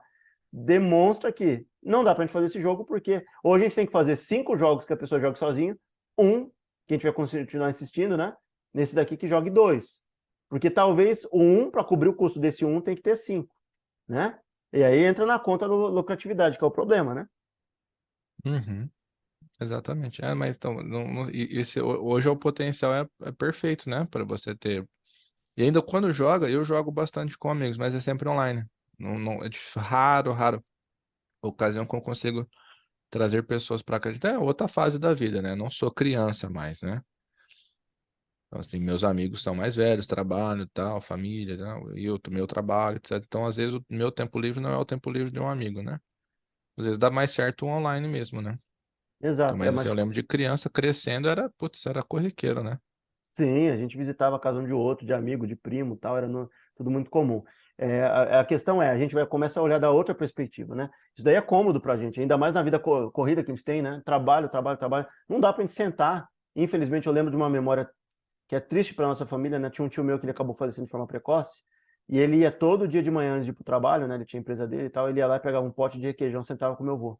demonstra 0.49 1.29
que 1.29 1.67
não 1.83 2.01
dá 2.01 2.15
para 2.15 2.23
a 2.23 2.25
gente 2.25 2.33
fazer 2.33 2.45
esse 2.45 2.61
jogo, 2.61 2.85
porque 2.85 3.25
ou 3.43 3.53
a 3.53 3.59
gente 3.59 3.75
tem 3.75 3.85
que 3.85 3.91
fazer 3.91 4.15
cinco 4.15 4.55
jogos 4.55 4.85
que 4.85 4.93
a 4.93 4.97
pessoa 4.97 5.19
jogue 5.19 5.37
sozinha, 5.37 5.77
um, 6.17 6.45
que 6.87 6.93
a 6.93 6.93
gente 6.93 7.03
vai 7.03 7.11
continuar 7.11 7.69
insistindo, 7.69 8.15
né? 8.15 8.33
Nesse 8.73 8.95
daqui 8.95 9.17
que 9.17 9.27
jogue 9.27 9.49
dois. 9.49 10.01
Porque 10.53 10.69
talvez 10.69 11.25
o 11.31 11.41
um, 11.41 11.71
para 11.71 11.83
cobrir 11.83 12.09
o 12.09 12.13
custo 12.13 12.39
desse 12.39 12.63
um, 12.63 12.79
tem 12.79 12.95
que 12.95 13.01
ter 13.01 13.17
cinco, 13.17 13.51
né? 14.07 14.39
E 14.71 14.83
aí 14.83 14.99
entra 14.99 15.25
na 15.25 15.39
conta 15.39 15.67
da 15.67 15.73
lucratividade, 15.73 16.59
que 16.59 16.63
é 16.63 16.67
o 16.67 16.69
problema, 16.69 17.15
né? 17.15 17.27
Uhum. 18.45 18.87
Exatamente. 19.59 20.23
É, 20.23 20.31
mas 20.35 20.55
então, 20.55 20.75
não, 20.75 21.07
não, 21.07 21.29
esse, 21.31 21.81
hoje 21.81 22.29
o 22.29 22.37
potencial 22.37 22.93
é, 22.93 23.09
é 23.23 23.31
perfeito, 23.31 23.89
né? 23.89 24.05
Para 24.11 24.23
você 24.23 24.55
ter. 24.55 24.87
E 25.57 25.63
ainda 25.63 25.81
quando 25.81 26.13
joga, 26.13 26.47
eu 26.47 26.63
jogo 26.63 26.91
bastante 26.91 27.35
com 27.35 27.49
amigos, 27.49 27.79
mas 27.79 27.95
é 27.95 27.99
sempre 27.99 28.29
online. 28.29 28.63
Não, 28.99 29.17
não, 29.17 29.43
é 29.43 29.49
raro, 29.75 30.31
raro 30.33 30.63
ocasião 31.41 31.83
que 31.83 31.95
eu 31.95 32.01
consigo 32.01 32.47
trazer 33.09 33.41
pessoas 33.41 33.81
para 33.81 33.97
acreditar. 33.97 34.29
É 34.29 34.37
outra 34.37 34.67
fase 34.67 34.99
da 34.99 35.15
vida, 35.15 35.41
né? 35.41 35.55
Não 35.55 35.71
sou 35.71 35.89
criança 35.89 36.47
mais, 36.47 36.79
né? 36.83 37.01
Então, 38.53 38.61
assim, 38.61 38.79
meus 38.79 39.03
amigos 39.03 39.41
são 39.41 39.55
mais 39.55 39.75
velhos, 39.75 40.05
trabalho, 40.05 40.67
tal, 40.67 41.01
família, 41.01 41.57
tal, 41.57 41.97
e 41.97 42.05
eu, 42.05 42.19
meu 42.29 42.45
trabalho, 42.45 42.97
etc. 42.97 43.13
Então, 43.25 43.47
às 43.47 43.55
vezes, 43.55 43.73
o 43.73 43.83
meu 43.89 44.11
tempo 44.11 44.39
livre 44.39 44.61
não 44.61 44.69
é 44.69 44.77
o 44.77 44.85
tempo 44.85 45.09
livre 45.09 45.31
de 45.31 45.39
um 45.39 45.49
amigo, 45.49 45.81
né? 45.81 45.97
Às 46.77 46.85
vezes 46.85 46.99
dá 46.99 47.09
mais 47.09 47.31
certo 47.31 47.65
online 47.65 48.07
mesmo, 48.07 48.43
né? 48.43 48.59
Exato. 49.19 49.55
Então, 49.55 49.73
mas, 49.73 49.85
é 49.87 49.89
eu 49.89 49.93
lembro 49.95 50.13
de 50.13 50.21
criança 50.21 50.69
crescendo, 50.69 51.27
era, 51.27 51.49
putz, 51.57 51.83
era 51.87 52.03
corriqueiro, 52.03 52.63
né? 52.63 52.77
Sim, 53.35 53.69
a 53.69 53.75
gente 53.75 53.97
visitava 53.97 54.35
a 54.35 54.39
casa 54.39 54.59
um 54.59 54.65
de 54.67 54.71
outro, 54.71 55.03
de 55.03 55.13
amigo, 55.13 55.47
de 55.47 55.55
primo, 55.55 55.97
tal, 55.97 56.15
era 56.15 56.27
no, 56.27 56.47
tudo 56.75 56.91
muito 56.91 57.09
comum. 57.09 57.41
É, 57.75 58.03
a, 58.03 58.41
a, 58.41 58.45
questão 58.45 58.79
é, 58.79 58.91
a 58.91 58.97
gente 58.99 59.15
vai 59.15 59.25
começar 59.25 59.61
a 59.61 59.63
olhar 59.63 59.79
da 59.79 59.89
outra 59.89 60.13
perspectiva, 60.13 60.75
né? 60.75 60.91
Isso 61.15 61.25
daí 61.25 61.33
é 61.33 61.41
cômodo 61.41 61.81
para 61.81 61.93
a 61.93 61.97
gente, 61.97 62.21
ainda 62.21 62.37
mais 62.37 62.53
na 62.53 62.61
vida 62.61 62.77
co 62.77 63.09
corrida 63.09 63.43
que 63.43 63.49
a 63.49 63.55
gente 63.55 63.65
tem, 63.65 63.81
né? 63.81 63.99
Trabalho, 64.05 64.47
trabalho, 64.47 64.77
trabalho. 64.77 65.07
Não 65.27 65.39
dá 65.39 65.51
para 65.51 65.63
a 65.63 65.65
gente 65.65 65.75
sentar. 65.75 66.27
Infelizmente, 66.55 67.07
eu 67.07 67.13
lembro 67.13 67.31
de 67.31 67.35
uma 67.35 67.49
memória 67.49 67.89
que 68.53 68.57
é 68.57 68.59
triste 68.59 68.93
para 68.93 69.07
nossa 69.07 69.25
família, 69.25 69.57
né? 69.57 69.67
Tinha 69.71 69.83
um 69.83 69.89
tio 69.89 70.03
meu 70.03 70.19
que 70.19 70.25
ele 70.25 70.31
acabou 70.31 70.53
falecendo 70.53 70.85
de 70.85 70.91
forma 70.91 71.07
precoce, 71.07 71.63
e 72.07 72.19
ele 72.19 72.37
ia 72.37 72.51
todo 72.51 72.87
dia 72.87 73.01
de 73.01 73.09
manhã 73.09 73.33
antes 73.33 73.45
de 73.45 73.51
ir 73.51 73.53
para 73.55 73.63
o 73.63 73.65
trabalho, 73.65 74.07
né? 74.07 74.13
Ele 74.13 74.25
tinha 74.25 74.39
empresa 74.39 74.67
dele 74.67 74.85
e 74.85 74.89
tal, 74.91 75.09
ele 75.09 75.17
ia 75.17 75.25
lá 75.25 75.37
e 75.37 75.39
pegava 75.39 75.65
um 75.65 75.71
pote 75.71 75.99
de 75.99 76.05
requeijão, 76.05 76.43
sentava 76.43 76.75
com 76.75 76.83
meu 76.83 76.93
avô. 76.93 77.19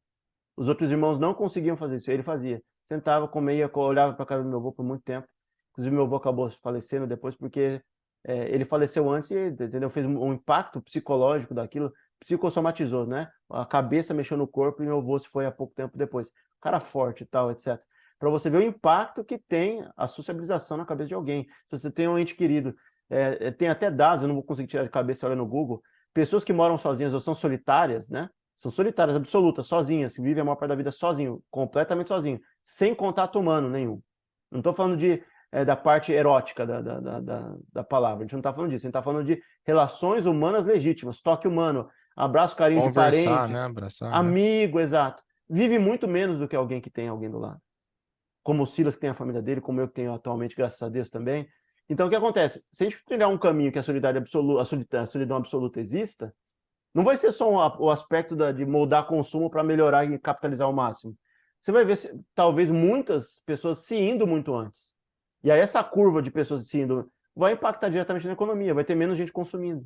Os 0.56 0.68
outros 0.68 0.92
irmãos 0.92 1.18
não 1.18 1.34
conseguiam 1.34 1.76
fazer 1.76 1.96
isso, 1.96 2.12
ele 2.12 2.22
fazia. 2.22 2.62
Sentava, 2.86 3.28
comia, 3.28 3.68
olhava 3.74 4.14
para 4.14 4.22
a 4.22 4.28
casa 4.28 4.44
do 4.44 4.50
meu 4.50 4.60
avô 4.60 4.72
por 4.72 4.86
muito 4.86 5.02
tempo. 5.04 5.28
Inclusive, 5.72 5.96
meu 5.96 6.06
avô 6.06 6.18
acabou 6.18 6.52
falecendo 6.62 7.08
depois 7.08 7.36
porque 7.36 7.82
é, 8.24 8.54
ele 8.54 8.64
faleceu 8.64 9.10
antes 9.10 9.32
e 9.32 9.48
entendeu? 9.48 9.90
fez 9.90 10.06
um 10.06 10.34
impacto 10.34 10.84
psicológico 10.84 11.56
daquilo, 11.56 11.92
psicossomatizou, 12.20 13.08
né? 13.08 13.28
A 13.50 13.66
cabeça 13.66 14.14
mexeu 14.14 14.38
no 14.38 14.48
corpo 14.48 14.84
e 14.84 14.86
meu 14.86 15.00
avô 15.00 15.18
se 15.18 15.28
foi 15.30 15.48
há 15.48 15.52
pouco 15.52 15.74
tempo 15.74 15.98
depois. 15.98 16.32
Cara 16.62 16.80
forte 16.80 17.24
e 17.24 17.26
tal, 17.26 17.50
etc. 17.50 17.82
Para 18.24 18.30
você 18.30 18.50
ver 18.50 18.60
o 18.60 18.64
impacto 18.64 19.22
que 19.22 19.38
tem 19.38 19.86
a 19.98 20.08
sociabilização 20.08 20.78
na 20.78 20.86
cabeça 20.86 21.10
de 21.10 21.14
alguém. 21.14 21.46
Se 21.70 21.78
você 21.78 21.92
tem 21.92 22.08
um 22.08 22.18
ente 22.18 22.34
querido, 22.36 22.74
é, 23.10 23.48
é, 23.48 23.52
tem 23.52 23.68
até 23.68 23.92
dados, 23.92 24.22
eu 24.24 24.30
não 24.30 24.36
vou 24.36 24.44
conseguir 24.46 24.70
tirar 24.70 24.84
de 24.86 24.90
cabeça 24.90 25.26
olha 25.26 25.36
no 25.36 25.46
Google, 25.46 25.84
pessoas 26.14 26.42
que 26.42 26.54
moram 26.54 26.78
sozinhas 26.78 27.14
ou 27.14 27.20
são 27.20 27.36
solitárias, 27.36 28.08
né? 28.08 28.30
São 28.56 28.72
solitárias, 28.72 29.18
absolutas, 29.18 29.68
sozinhas, 29.68 30.16
vivem 30.16 30.40
a 30.40 30.46
maior 30.46 30.56
parte 30.56 30.70
da 30.70 30.76
vida 30.76 30.90
sozinho, 30.90 31.44
completamente 31.52 32.08
sozinho, 32.08 32.40
sem 32.64 32.96
contato 32.96 33.38
humano 33.38 33.70
nenhum. 33.70 34.02
Não 34.50 34.60
estou 34.62 34.74
falando 34.74 34.96
de 34.96 35.22
é, 35.52 35.66
da 35.66 35.76
parte 35.76 36.14
erótica 36.14 36.66
da, 36.66 36.80
da, 36.80 37.20
da, 37.20 37.56
da, 37.74 37.84
palavra. 37.84 38.20
A 38.20 38.22
gente 38.22 38.32
não 38.32 38.40
está 38.40 38.54
falando 38.54 38.70
disso, 38.70 38.86
a 38.86 38.88
gente 38.88 38.92
está 38.92 39.04
falando 39.04 39.26
de 39.26 39.44
relações 39.68 40.26
humanas 40.26 40.66
legítimas, 40.66 41.20
toque 41.20 41.46
humano, 41.46 41.90
abraço, 42.16 42.56
carinho 42.56 42.84
Conversar, 42.84 43.12
de 43.12 43.26
parentes, 43.26 43.54
né? 43.54 43.66
Abraçar, 43.66 44.12
né? 44.12 44.16
amigo, 44.16 44.78
né? 44.78 44.84
exato. 44.86 45.22
Vive 45.50 45.78
muito 45.78 46.08
menos 46.08 46.40
do 46.40 46.48
que 46.48 46.56
alguém 46.56 46.80
que 46.80 46.90
tem 46.90 47.10
alguém 47.10 47.30
do 47.30 47.38
lado. 47.38 47.60
Como 48.44 48.64
o 48.64 48.68
Silas 48.68 48.96
que 48.96 49.02
tem 49.02 49.10
a 49.10 49.14
família 49.14 49.42
dele, 49.42 49.62
como 49.62 49.80
eu 49.80 49.88
que 49.88 49.96
tenho 49.96 50.14
atualmente, 50.14 50.56
graças 50.56 50.82
a 50.84 50.90
Deus 50.90 51.10
também. 51.10 51.48
Então, 51.90 52.08
o 52.08 52.10
que 52.10 52.16
acontece? 52.16 52.64
Se 52.72 52.84
a 52.84 52.90
gente 52.90 53.04
trilhar 53.06 53.30
um 53.30 53.38
caminho 53.38 53.72
que 53.72 53.80
a 53.80 53.84
solidariedade 53.84 54.24
absoluta, 54.24 54.62
a 54.62 54.66
solidão, 54.66 55.02
a 55.02 55.06
solidão 55.06 55.38
absoluta 55.38 55.80
exista, 55.80 56.34
não 56.94 57.04
vai 57.04 57.18
ser 57.18 57.32
só 57.32 57.50
um, 57.50 57.84
o 57.84 57.90
aspecto 57.90 58.36
da, 58.36 58.52
de 58.52 58.66
moldar 58.66 59.08
consumo 59.08 59.50
para 59.50 59.64
melhorar 59.64 60.06
e 60.06 60.20
capitalizar 60.20 60.68
ao 60.68 60.74
máximo. 60.74 61.18
Você 61.60 61.72
vai 61.72 61.86
ver, 61.86 61.98
talvez, 62.36 62.70
muitas 62.70 63.42
pessoas 63.46 63.80
se 63.80 63.96
indo 63.96 64.28
muito 64.28 64.54
antes. 64.54 64.94
E 65.44 65.52
aí 65.52 65.60
essa 65.60 65.84
curva 65.84 66.22
de 66.22 66.30
pessoas 66.30 66.68
se 66.68 66.80
indo 66.80 67.12
vai 67.36 67.54
impactar 67.54 67.90
diretamente 67.90 68.28
na 68.28 68.34
economia, 68.34 68.74
vai 68.74 68.84
ter 68.84 68.96
menos 68.96 69.18
gente 69.18 69.32
consumindo. 69.32 69.86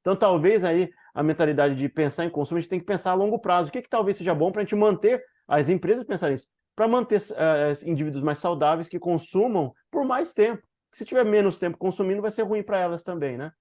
Então, 0.00 0.16
talvez 0.16 0.64
aí 0.64 0.90
a 1.14 1.22
mentalidade 1.22 1.74
de 1.74 1.88
pensar 1.88 2.24
em 2.24 2.30
consumo, 2.30 2.58
a 2.58 2.60
gente 2.60 2.70
tem 2.70 2.80
que 2.80 2.86
pensar 2.86 3.12
a 3.12 3.14
longo 3.14 3.38
prazo. 3.38 3.68
O 3.68 3.72
que, 3.72 3.82
que 3.82 3.88
talvez 3.88 4.16
seja 4.16 4.34
bom 4.34 4.50
para 4.50 4.62
a 4.62 4.64
gente 4.64 4.74
manter 4.74 5.22
as 5.46 5.68
empresas 5.68 6.04
pensarem 6.04 6.36
isso? 6.36 6.48
Para 6.74 6.88
manter 6.88 7.20
uh, 7.20 7.88
indivíduos 7.88 8.22
mais 8.22 8.38
saudáveis 8.38 8.88
que 8.88 8.98
consumam 8.98 9.74
por 9.90 10.04
mais 10.04 10.32
tempo. 10.32 10.62
se 10.92 11.04
tiver 11.04 11.24
menos 11.24 11.58
tempo 11.58 11.76
consumindo, 11.76 12.22
vai 12.22 12.30
ser 12.30 12.42
ruim 12.42 12.62
para 12.62 12.78
elas 12.78 13.04
também, 13.04 13.36
né? 13.36 13.52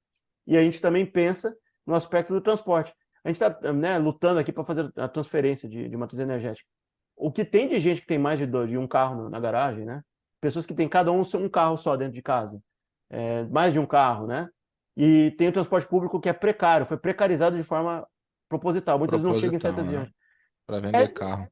E 0.47 0.57
a 0.57 0.61
gente 0.61 0.81
também 0.81 1.05
pensa 1.05 1.55
no 1.85 1.95
aspecto 1.95 2.33
do 2.33 2.41
transporte. 2.41 2.93
A 3.23 3.29
gente 3.29 3.41
está 3.41 3.73
né, 3.73 3.97
lutando 3.97 4.39
aqui 4.39 4.51
para 4.51 4.63
fazer 4.63 4.91
a 4.95 5.07
transferência 5.07 5.67
de, 5.67 5.89
de, 5.89 5.97
matriz 5.97 6.19
energética. 6.19 6.67
O 7.15 7.31
que 7.31 7.43
tem 7.43 7.67
de 7.67 7.77
gente 7.79 8.01
que 8.01 8.07
tem 8.07 8.17
mais 8.17 8.39
de, 8.39 8.45
dois, 8.45 8.69
de 8.69 8.77
um 8.77 8.87
carro 8.87 9.29
na 9.29 9.39
garagem, 9.39 9.85
né? 9.85 10.01
Pessoas 10.41 10.65
que 10.65 10.73
têm 10.73 10.87
cada 10.87 11.11
um 11.11 11.21
um 11.21 11.49
carro 11.49 11.77
só 11.77 11.97
dentro 11.97 12.13
de 12.13 12.21
casa, 12.21 12.61
é, 13.09 13.43
mais 13.45 13.73
de 13.73 13.79
um 13.79 13.85
carro, 13.85 14.25
né? 14.25 14.49
E 14.95 15.31
tem 15.37 15.49
o 15.49 15.53
transporte 15.53 15.87
público 15.87 16.19
que 16.19 16.29
é 16.29 16.33
precário, 16.33 16.85
foi 16.85 16.97
precarizado 16.97 17.57
de 17.57 17.63
forma 17.63 18.07
proposital. 18.47 18.97
Muitas 18.97 19.21
vezes 19.21 19.33
não 19.33 19.39
chega 19.39 19.55
em 19.55 19.59
certas 19.59 19.85
né? 19.85 19.91
regiões. 19.91 20.13
Para 20.65 20.79
vender 20.79 20.97
É- 20.97 21.07
carro. 21.07 21.47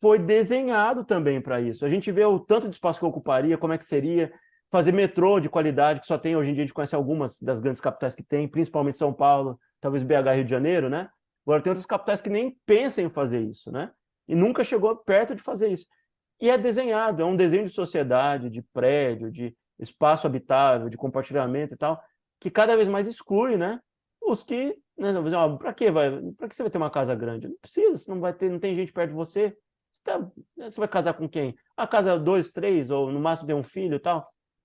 Foi 0.00 0.18
desenhado 0.18 1.04
também 1.04 1.40
para 1.40 1.60
isso. 1.60 1.84
A 1.84 1.88
gente 1.88 2.10
vê 2.10 2.24
o 2.24 2.40
tanto 2.40 2.68
de 2.68 2.74
espaço 2.74 2.98
que 2.98 3.04
ocuparia, 3.04 3.58
como 3.58 3.72
é 3.72 3.78
que 3.78 3.84
seria 3.84 4.32
fazer 4.70 4.92
metrô 4.92 5.40
de 5.40 5.48
qualidade, 5.48 6.00
que 6.00 6.06
só 6.06 6.16
tem 6.16 6.36
hoje 6.36 6.50
em 6.50 6.54
dia, 6.54 6.62
a 6.62 6.66
gente 6.66 6.74
conhece 6.74 6.94
algumas 6.94 7.40
das 7.40 7.60
grandes 7.60 7.80
capitais 7.80 8.14
que 8.14 8.22
tem, 8.22 8.48
principalmente 8.48 8.96
São 8.96 9.12
Paulo, 9.12 9.58
talvez 9.80 10.02
BH, 10.02 10.34
Rio 10.34 10.44
de 10.44 10.50
Janeiro, 10.50 10.88
né? 10.88 11.10
Agora 11.44 11.60
tem 11.60 11.70
outras 11.70 11.86
capitais 11.86 12.20
que 12.20 12.30
nem 12.30 12.56
pensam 12.64 13.04
em 13.04 13.10
fazer 13.10 13.40
isso, 13.40 13.70
né? 13.70 13.90
E 14.28 14.34
nunca 14.34 14.62
chegou 14.62 14.94
perto 14.96 15.34
de 15.34 15.42
fazer 15.42 15.68
isso. 15.68 15.86
E 16.40 16.48
é 16.48 16.56
desenhado, 16.56 17.20
é 17.20 17.24
um 17.24 17.36
desenho 17.36 17.66
de 17.66 17.72
sociedade, 17.72 18.48
de 18.48 18.62
prédio, 18.72 19.30
de 19.30 19.54
espaço 19.78 20.26
habitável, 20.26 20.88
de 20.88 20.96
compartilhamento 20.96 21.74
e 21.74 21.76
tal, 21.76 22.00
que 22.38 22.50
cada 22.50 22.76
vez 22.76 22.88
mais 22.88 23.06
exclui, 23.06 23.56
né? 23.56 23.80
Os 24.22 24.44
que, 24.44 24.76
né, 24.96 25.12
para 25.58 25.74
que 25.74 25.90
vai, 25.90 26.10
para 26.38 26.48
que 26.48 26.54
você 26.54 26.62
vai 26.62 26.70
ter 26.70 26.78
uma 26.78 26.90
casa 26.90 27.14
grande? 27.14 27.48
Não 27.48 27.56
precisa, 27.60 28.04
não 28.06 28.20
vai 28.20 28.32
ter, 28.32 28.50
não 28.50 28.58
tem 28.58 28.76
gente 28.76 28.92
perto 28.92 29.10
de 29.10 29.16
você. 29.16 29.56
Tá- 30.04 30.26
você 30.56 30.78
vai 30.78 30.88
casar 30.88 31.14
com 31.14 31.28
quem? 31.28 31.54
A 31.76 31.86
casa 31.86 32.18
dois, 32.18 32.50
três, 32.50 32.90
ou 32.90 33.10
no 33.10 33.20
máximo 33.20 33.46
ter 33.46 33.54
um 33.54 33.62
filho 33.62 33.96
e 33.96 34.00
tal. 34.00 34.20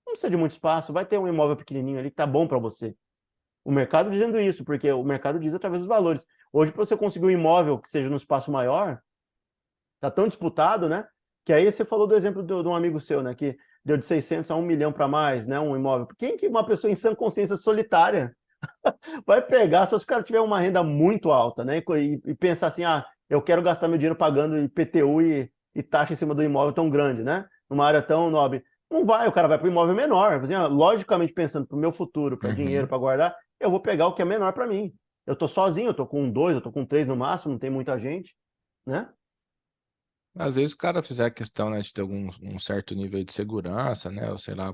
Não 0.06 0.14
precisa 0.14 0.30
de 0.30 0.38
muito 0.38 0.52
espaço, 0.52 0.94
vai 0.94 1.06
ter 1.06 1.18
um 1.18 1.28
imóvel 1.28 1.56
pequenininho 1.58 2.00
ali 2.00 2.10
que 2.10 2.16
tá 2.16 2.28
bom 2.28 2.48
para 2.48 2.58
você. 2.58 2.96
O 3.64 3.72
mercado 3.72 4.12
dizendo 4.12 4.40
isso, 4.40 4.64
porque 4.64 4.92
o 4.92 5.04
mercado 5.04 5.40
diz 5.40 5.54
através 5.54 5.82
dos 5.82 5.90
valores. 5.90 6.26
Hoje, 6.54 6.72
para 6.72 6.86
você 6.86 6.96
conseguir 6.96 7.26
um 7.26 7.32
imóvel 7.32 7.80
que 7.80 7.90
seja 7.90 8.10
no 8.10 8.16
espaço 8.16 8.52
maior, 8.52 9.00
tá 10.00 10.12
tão 10.12 10.28
disputado, 10.28 10.88
né? 10.88 11.06
Que 11.44 11.52
aí 11.54 11.72
você 11.72 11.84
falou 11.84 12.08
do 12.08 12.16
exemplo 12.16 12.44
de 12.44 12.54
um 12.54 12.76
amigo 12.76 13.00
seu, 13.02 13.22
né? 13.24 13.34
Que 13.34 13.58
deu 13.84 13.98
de 13.98 14.06
600 14.06 14.50
a 14.52 14.56
1 14.56 14.62
milhão 14.62 14.92
para 14.94 15.08
mais, 15.08 15.48
né? 15.48 15.60
Um 15.60 15.76
imóvel. 15.76 16.08
Quem 16.18 16.38
que 16.38 16.48
uma 16.48 16.66
pessoa 16.66 16.92
em 16.92 16.96
sã 16.96 17.16
consciência 17.16 17.58
solitária 17.58 18.36
vai 19.26 19.42
pegar 19.42 19.86
se 19.88 19.96
o 19.96 20.06
cara 20.06 20.24
tiver 20.24 20.42
uma 20.42 20.60
renda 20.60 20.84
muito 20.84 21.32
alta, 21.32 21.64
né? 21.64 21.80
E, 21.80 22.22
e 22.26 22.36
pensar 22.36 22.68
assim, 22.68 22.84
ah, 22.84 23.06
eu 23.30 23.42
quero 23.42 23.62
gastar 23.62 23.88
meu 23.88 23.98
dinheiro 23.98 24.16
pagando 24.16 24.58
IPTU 24.58 25.22
e, 25.22 25.52
e 25.74 25.84
taxa 25.84 26.14
em 26.14 26.16
cima 26.16 26.36
do 26.36 26.44
imóvel 26.44 26.74
tão 26.74 26.90
grande, 26.90 27.24
né? 27.24 27.48
Numa 27.70 27.86
área 27.86 28.02
tão 28.02 28.30
nobre. 28.30 28.64
Não 28.90 29.06
vai, 29.06 29.28
o 29.28 29.32
cara 29.32 29.48
vai 29.48 29.58
para 29.58 29.68
o 29.68 29.72
imóvel 29.72 29.96
menor. 29.96 30.34
Assim, 30.34 30.54
ah, 30.54 30.68
logicamente 30.68 31.34
pensando 31.34 31.68
para 31.68 31.76
o 31.76 31.80
meu 31.80 31.92
futuro, 31.92 32.38
para 32.38 32.50
Uhum. 32.50 32.56
dinheiro, 32.56 32.88
para 32.88 32.98
guardar, 32.98 33.36
eu 33.60 33.70
vou 33.72 33.80
pegar 33.80 34.08
o 34.08 34.14
que 34.14 34.22
é 34.22 34.26
menor 34.26 34.54
para 34.54 34.68
mim. 34.68 34.94
Eu 35.26 35.36
tô 35.36 35.48
sozinho, 35.48 35.90
eu 35.90 35.94
tô 35.94 36.06
com 36.06 36.30
dois, 36.30 36.56
eu 36.56 36.62
tô 36.62 36.72
com 36.72 36.86
três 36.86 37.08
no 37.08 37.16
máximo, 37.16 37.54
não 37.54 37.60
tem 37.60 37.70
muita 37.70 37.98
gente, 38.00 38.36
né? 38.86 39.10
Às 40.38 40.56
vezes 40.56 40.72
o 40.74 40.78
cara 40.78 41.04
fizer 41.04 41.26
a 41.26 41.32
questão, 41.32 41.70
né, 41.70 41.82
de 41.82 41.92
ter 41.92 42.00
algum 42.02 42.30
um 42.42 42.58
certo 42.60 42.96
nível 42.96 43.22
de 43.24 43.34
segurança, 43.34 44.10
né? 44.12 44.32
Ou 44.32 44.38
sei 44.38 44.56
lá, 44.56 44.74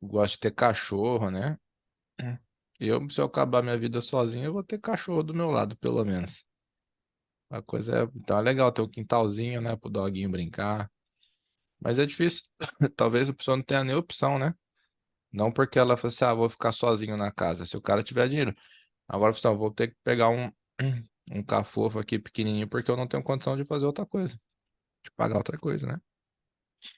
gosta 0.00 0.36
de 0.36 0.40
ter 0.40 0.52
cachorro, 0.52 1.30
né? 1.30 1.58
Eu, 2.80 3.08
se 3.10 3.20
eu 3.20 3.26
acabar 3.26 3.62
minha 3.62 3.76
vida 3.76 4.00
sozinho, 4.00 4.46
eu 4.46 4.52
vou 4.54 4.64
ter 4.64 4.78
cachorro 4.80 5.22
do 5.22 5.34
meu 5.34 5.50
lado, 5.50 5.76
pelo 5.76 6.02
menos. 6.06 6.44
A 7.50 7.62
coisa 7.62 8.02
é, 8.02 8.02
então 8.14 8.38
é 8.38 8.42
legal 8.42 8.72
ter 8.72 8.82
um 8.82 8.88
quintalzinho, 8.88 9.60
né, 9.60 9.76
pro 9.76 9.90
doguinho 9.90 10.30
brincar. 10.30 10.90
Mas 11.80 11.98
é 11.98 12.06
difícil. 12.06 12.42
Talvez 12.96 13.28
a 13.28 13.34
pessoa 13.34 13.56
não 13.56 13.64
tenha 13.64 13.84
nem 13.84 13.94
opção, 13.94 14.38
né? 14.38 14.54
Não 15.32 15.52
porque 15.52 15.78
ela 15.78 15.96
fala 15.96 16.08
assim, 16.08 16.24
ah, 16.24 16.34
vou 16.34 16.48
ficar 16.48 16.72
sozinho 16.72 17.16
na 17.16 17.30
casa, 17.30 17.66
se 17.66 17.76
o 17.76 17.82
cara 17.82 18.02
tiver 18.02 18.28
dinheiro. 18.28 18.54
Agora, 19.06 19.30
assim, 19.30 19.46
ó, 19.46 19.54
vou 19.54 19.70
ter 19.70 19.88
que 19.88 19.96
pegar 20.02 20.28
um, 20.30 20.50
um 21.30 21.42
cafofo 21.42 21.98
aqui 21.98 22.18
pequenininho 22.18 22.68
porque 22.68 22.90
eu 22.90 22.96
não 22.96 23.06
tenho 23.06 23.22
condição 23.22 23.56
de 23.56 23.64
fazer 23.64 23.86
outra 23.86 24.06
coisa. 24.06 24.34
De 25.04 25.10
pagar 25.12 25.36
outra 25.36 25.58
coisa, 25.58 25.86
né? 25.86 26.00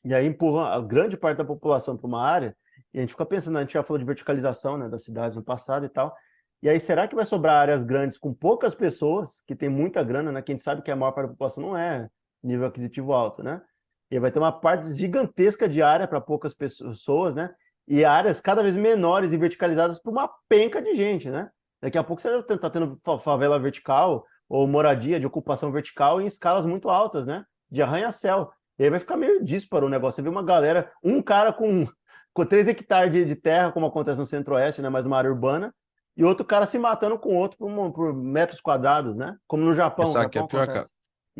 E 0.05 0.15
aí 0.15 0.27
empurra 0.27 0.75
a 0.75 0.81
grande 0.81 1.17
parte 1.17 1.39
da 1.39 1.45
população 1.45 1.97
para 1.97 2.07
uma 2.07 2.23
área, 2.23 2.57
e 2.93 2.99
a 2.99 3.01
gente 3.01 3.11
fica 3.11 3.27
pensando, 3.27 3.59
a 3.59 3.61
gente 3.63 3.75
já 3.75 3.83
falou 3.83 3.99
de 3.99 4.05
verticalização, 4.05 4.77
né, 4.77 4.89
das 4.89 5.05
cidades 5.05 5.37
no 5.37 5.43
passado 5.43 5.85
e 5.85 5.89
tal. 5.89 6.15
E 6.63 6.69
aí, 6.69 6.81
será 6.81 7.07
que 7.07 7.15
vai 7.15 7.25
sobrar 7.25 7.57
áreas 7.63 7.85
grandes 7.85 8.19
com 8.19 8.35
poucas 8.35 8.75
pessoas, 8.75 9.43
que 9.47 9.55
tem 9.55 9.69
muita 9.69 10.03
grana, 10.03 10.33
né? 10.33 10.43
Que 10.43 10.53
a 10.53 10.55
gente 10.55 10.65
sabe 10.65 10.83
que 10.83 10.91
a 10.91 10.97
maior 10.97 11.13
parte 11.13 11.29
da 11.29 11.33
população 11.33 11.63
não 11.63 11.77
é 11.77 12.09
nível 12.43 12.67
aquisitivo 12.67 13.13
alto, 13.13 13.43
né? 13.43 13.63
E 14.11 14.19
vai 14.19 14.31
ter 14.33 14.39
uma 14.39 14.53
parte 14.53 14.93
gigantesca 14.95 15.69
de 15.69 15.83
área 15.83 16.09
para 16.09 16.21
poucas 16.21 16.55
pessoas, 16.55 17.35
né? 17.35 17.55
E 17.87 18.05
áreas 18.05 18.41
cada 18.41 18.63
vez 18.63 18.75
menores 18.75 19.33
e 19.33 19.37
verticalizadas 19.37 20.01
para 20.01 20.11
uma 20.11 20.31
penca 20.49 20.83
de 20.83 20.95
gente, 20.95 21.31
né? 21.31 21.49
Daqui 21.81 21.97
a 21.97 22.03
pouco 22.03 22.21
você 22.21 22.29
está 22.39 22.69
tendo 22.69 22.97
fa- 23.05 23.19
favela 23.19 23.59
vertical 23.59 24.25
ou 24.49 24.67
moradia 24.67 25.21
de 25.21 25.27
ocupação 25.27 25.71
vertical 25.71 26.21
em 26.21 26.27
escalas 26.27 26.67
muito 26.67 26.89
altas, 26.91 27.27
né? 27.27 27.45
De 27.71 27.83
arranha-céu. 27.83 28.51
E 28.79 28.85
aí 28.85 28.91
vai 28.91 28.99
ficar 28.99 29.17
meio 29.17 29.45
dísparo 29.45 29.87
o 29.87 29.89
negócio. 29.89 30.17
Você 30.17 30.23
vê 30.23 30.29
uma 30.29 30.43
galera, 30.43 30.91
um 31.03 31.23
cara 31.23 31.53
com, 31.53 31.87
com 32.33 32.45
3 32.45 32.67
hectares 32.67 33.13
de, 33.13 33.25
de 33.25 33.37
terra, 33.37 33.71
como 33.71 33.87
acontece 33.87 34.19
no 34.19 34.27
centro-oeste, 34.27 34.83
né? 34.83 34.89
Mais 34.89 35.07
uma 35.07 35.17
área 35.19 35.31
urbana, 35.31 35.73
e 36.19 36.25
outro 36.25 36.47
cara 36.47 36.67
se 36.67 36.79
matando 36.79 37.19
com 37.19 37.37
outro 37.37 37.59
por, 37.59 37.93
por 37.95 38.15
metros 38.15 38.61
quadrados, 38.63 39.17
né? 39.17 39.39
Como 39.49 39.65
no 39.65 39.75
Japão. 39.75 40.17
no 40.17 40.29
que 40.29 40.39
é 40.39 40.43
pior, 40.43 40.69
acontece. 40.69 40.91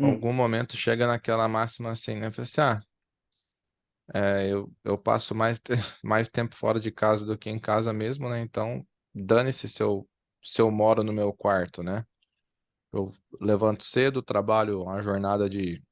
Em 0.01 0.05
Hum. 0.05 0.13
algum 0.13 0.33
momento 0.33 0.77
chega 0.77 1.07
naquela 1.07 1.47
máxima 1.47 1.91
assim, 1.91 2.15
né? 2.15 2.31
Fala 2.31 2.43
assim, 2.43 2.61
ah, 2.61 2.81
é, 4.13 4.47
eu, 4.51 4.71
eu 4.83 4.97
passo 4.97 5.35
mais, 5.35 5.59
te- 5.59 5.73
mais 6.03 6.29
tempo 6.29 6.55
fora 6.55 6.79
de 6.79 6.91
casa 6.91 7.25
do 7.25 7.37
que 7.37 7.49
em 7.49 7.59
casa 7.59 7.93
mesmo, 7.93 8.29
né? 8.29 8.39
Então, 8.41 8.85
dane-se 9.13 9.67
se 9.69 9.81
eu, 9.83 10.07
se 10.43 10.61
eu 10.61 10.71
moro 10.71 11.03
no 11.03 11.13
meu 11.13 11.33
quarto, 11.33 11.83
né? 11.83 12.05
Eu 12.93 13.11
levanto 13.41 13.83
cedo, 13.85 14.21
trabalho 14.23 14.83
uma 14.83 15.01
jornada 15.01 15.49
de 15.49 15.83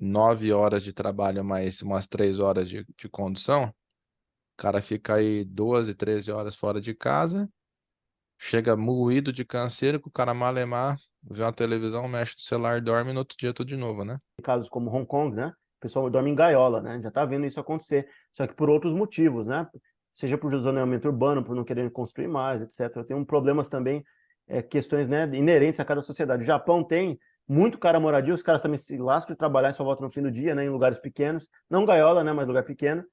nove 0.00 0.52
horas 0.52 0.82
de 0.84 0.92
trabalho, 0.92 1.44
mais 1.44 1.82
umas 1.82 2.06
três 2.06 2.38
horas 2.40 2.68
de, 2.68 2.84
de 2.98 3.08
condução. 3.08 3.66
O 3.68 3.74
cara 4.62 4.82
fica 4.82 5.16
aí 5.16 5.44
12, 5.44 5.94
13 5.94 6.30
horas 6.32 6.56
fora 6.56 6.80
de 6.80 6.94
casa, 6.94 7.48
chega 8.40 8.74
moído 8.74 9.30
de 9.30 9.44
canseira, 9.44 10.00
que 10.00 10.08
o 10.08 10.10
cara 10.10 10.32
malemar, 10.32 10.96
vê 11.22 11.42
uma 11.42 11.52
televisão, 11.52 12.08
mexe 12.08 12.34
no 12.36 12.40
celular, 12.40 12.80
dorme 12.80 13.10
e 13.10 13.12
no 13.12 13.18
outro 13.20 13.36
dia 13.38 13.52
tudo 13.52 13.68
de 13.68 13.76
novo, 13.76 14.02
né? 14.02 14.18
Em 14.40 14.42
casos 14.42 14.70
como 14.70 14.90
Hong 14.90 15.06
Kong, 15.06 15.36
né? 15.36 15.48
O 15.48 15.80
pessoal 15.80 16.08
dorme 16.08 16.30
em 16.30 16.34
gaiola, 16.34 16.80
né? 16.80 16.98
Já 17.02 17.08
está 17.08 17.24
vendo 17.26 17.44
isso 17.44 17.60
acontecer. 17.60 18.08
Só 18.32 18.46
que 18.46 18.54
por 18.54 18.70
outros 18.70 18.94
motivos, 18.94 19.46
né? 19.46 19.68
Seja 20.14 20.38
por 20.38 20.54
zoneamento 20.58 21.06
urbano, 21.06 21.44
por 21.44 21.54
não 21.54 21.64
querer 21.64 21.90
construir 21.92 22.28
mais, 22.28 22.62
etc. 22.62 23.04
Tem 23.06 23.14
um 23.14 23.24
problemas 23.26 23.68
também, 23.68 24.02
é, 24.48 24.62
questões 24.62 25.06
né, 25.06 25.24
inerentes 25.34 25.78
a 25.78 25.84
cada 25.84 26.00
sociedade. 26.00 26.42
O 26.42 26.46
Japão 26.46 26.82
tem 26.82 27.18
muito 27.46 27.78
cara 27.78 28.00
moradia, 28.00 28.32
os 28.32 28.42
caras 28.42 28.62
também 28.62 28.78
se 28.78 28.96
lascam 28.96 29.34
de 29.34 29.38
trabalhar 29.38 29.70
e 29.70 29.74
só 29.74 29.84
voltam 29.84 30.06
no 30.06 30.12
fim 30.12 30.22
do 30.22 30.30
dia, 30.30 30.54
né? 30.54 30.64
Em 30.64 30.70
lugares 30.70 30.98
pequenos. 30.98 31.46
Não 31.68 31.84
gaiola, 31.84 32.24
né? 32.24 32.32
Mas 32.32 32.48
lugar 32.48 32.64
pequeno. 32.64 33.04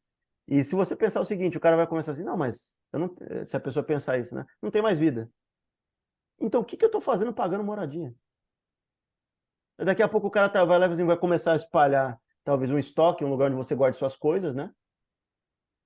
E 0.48 0.64
se 0.64 0.76
você 0.76 0.96
pensar 0.96 1.20
o 1.20 1.26
seguinte, 1.26 1.58
o 1.58 1.60
cara 1.60 1.76
vai 1.76 1.86
começar 1.86 2.14
assim, 2.14 2.24
não, 2.24 2.38
mas 2.38 2.74
eu 2.94 3.00
não, 3.00 3.16
se 3.46 3.56
a 3.56 3.60
pessoa 3.60 3.84
pensar 3.84 4.18
isso, 4.18 4.34
né? 4.34 4.46
Não 4.62 4.72
tem 4.72 4.82
mais 4.82 4.98
vida. 4.98 5.30
Então, 6.40 6.62
o 6.62 6.66
que, 6.66 6.78
que 6.78 6.86
eu 6.86 6.88
estou 6.88 7.02
fazendo 7.02 7.34
pagando 7.34 7.64
moradia? 7.64 8.14
Daqui 9.78 10.02
a 10.02 10.08
pouco 10.08 10.28
o 10.28 10.32
cara 10.32 10.50
tá, 10.50 10.64
vai, 10.64 10.80
lá, 10.80 10.88
vai 10.88 11.18
começar 11.18 11.54
a 11.54 11.56
espalhar 11.58 12.20
talvez 12.44 12.72
um 12.72 12.80
estoque, 12.80 13.26
um 13.26 13.30
lugar 13.30 13.48
onde 13.48 13.58
você 13.58 13.76
guarde 13.76 13.98
suas 13.98 14.16
coisas, 14.16 14.56
né? 14.56 14.72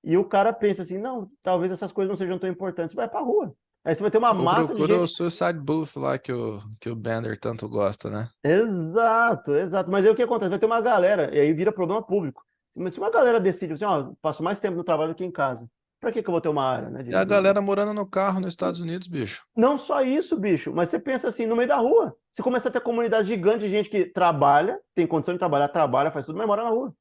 E 0.04 0.16
o 0.16 0.24
cara 0.24 0.52
pensa 0.52 0.82
assim, 0.82 0.98
não, 0.98 1.30
talvez 1.42 1.72
essas 1.72 1.92
coisas 1.92 2.08
não 2.08 2.16
sejam 2.16 2.38
tão 2.38 2.48
importantes, 2.48 2.94
vai 2.94 3.08
pra 3.08 3.20
rua. 3.20 3.54
Aí 3.84 3.94
você 3.94 4.02
vai 4.02 4.10
ter 4.10 4.18
uma 4.18 4.30
Ou 4.30 4.42
massa 4.42 4.68
de 4.68 4.78
procura 4.78 5.00
o 5.00 5.06
gente. 5.06 5.16
Suicide 5.16 5.58
Booth 5.58 5.96
lá 5.96 6.16
que 6.18 6.32
o, 6.32 6.60
que 6.80 6.88
o 6.88 6.94
Bender 6.94 7.38
tanto 7.38 7.68
gosta, 7.68 8.08
né? 8.08 8.28
Exato, 8.44 9.54
exato. 9.56 9.90
Mas 9.90 10.04
aí 10.04 10.10
o 10.10 10.14
que 10.14 10.22
acontece? 10.22 10.50
Vai 10.50 10.58
ter 10.58 10.66
uma 10.66 10.80
galera, 10.80 11.34
e 11.34 11.40
aí 11.40 11.52
vira 11.52 11.72
problema 11.72 12.00
público. 12.00 12.44
Mas 12.74 12.94
se 12.94 12.98
uma 13.00 13.10
galera 13.10 13.38
decide 13.38 13.74
assim, 13.74 13.84
ó, 13.84 14.12
passo 14.20 14.42
mais 14.42 14.58
tempo 14.58 14.76
no 14.76 14.84
trabalho 14.84 15.12
do 15.12 15.14
que 15.16 15.24
em 15.24 15.30
casa, 15.30 15.68
pra 16.00 16.10
que 16.10 16.22
que 16.22 16.28
eu 16.28 16.32
vou 16.32 16.40
ter 16.40 16.48
uma 16.48 16.64
área, 16.64 16.88
né? 16.88 17.02
de- 17.02 17.10
E 17.12 17.14
a 17.14 17.24
galera 17.24 17.60
morando 17.60 17.92
no 17.92 18.06
carro 18.06 18.40
nos 18.40 18.52
Estados 18.52 18.80
Unidos, 18.80 19.06
bicho. 19.06 19.44
Não 19.54 19.76
só 19.76 20.02
isso, 20.02 20.36
bicho, 20.36 20.72
mas 20.72 20.88
você 20.88 20.98
pensa 20.98 21.28
assim, 21.28 21.46
no 21.46 21.54
meio 21.54 21.68
da 21.68 21.76
rua. 21.76 22.16
Você 22.32 22.42
começa 22.42 22.68
a 22.68 22.72
ter 22.72 22.80
comunidade 22.80 23.28
gigante 23.28 23.60
de 23.60 23.68
gente 23.68 23.90
que 23.90 24.06
trabalha, 24.06 24.80
tem 24.94 25.06
condição 25.06 25.34
de 25.34 25.38
trabalhar, 25.38 25.68
trabalha, 25.68 26.10
faz 26.10 26.24
tudo, 26.24 26.38
mas 26.38 26.46
mora 26.46 26.62
na 26.64 26.70
rua. 26.70 26.94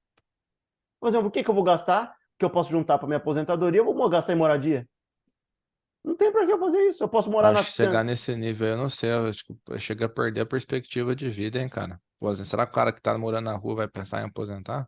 Por 1.00 1.08
exemplo, 1.10 1.28
o 1.28 1.32
que, 1.32 1.44
que 1.44 1.50
eu 1.50 1.56
vou 1.56 1.64
gastar? 1.64 2.14
Que 2.38 2.44
eu 2.46 2.50
posso 2.50 2.70
juntar 2.70 2.98
para 2.98 3.08
minha 3.08 3.18
aposentadoria, 3.18 3.80
eu 3.80 3.86
vou 3.86 4.10
gastar 4.10 4.34
em 4.34 4.38
moradia? 4.38 4.88
Não 6.04 6.16
tem 6.16 6.32
para 6.32 6.46
que 6.46 6.52
eu 6.52 6.60
fazer 6.60 6.80
isso. 6.90 7.04
Eu 7.04 7.08
posso 7.10 7.30
morar 7.30 7.50
Acho 7.52 7.64
na. 7.64 7.64
chegar 7.64 8.04
nesse 8.04 8.36
nível, 8.36 8.68
eu 8.68 8.78
não 8.78 8.90
sei, 8.90 9.12
eu 9.12 9.28
acho 9.28 9.44
que 9.46 9.80
chega 9.80 10.06
a 10.06 10.10
perder 10.10 10.42
a 10.42 10.46
perspectiva 10.46 11.16
de 11.16 11.30
vida, 11.30 11.60
hein, 11.60 11.70
cara? 11.70 12.02
Será 12.44 12.66
que 12.66 12.72
o 12.72 12.76
cara 12.76 12.92
que 12.92 13.02
tá 13.02 13.18
morando 13.18 13.46
na 13.46 13.56
rua 13.56 13.76
vai 13.76 13.88
pensar 13.88 14.22
em 14.22 14.26
aposentar? 14.26 14.88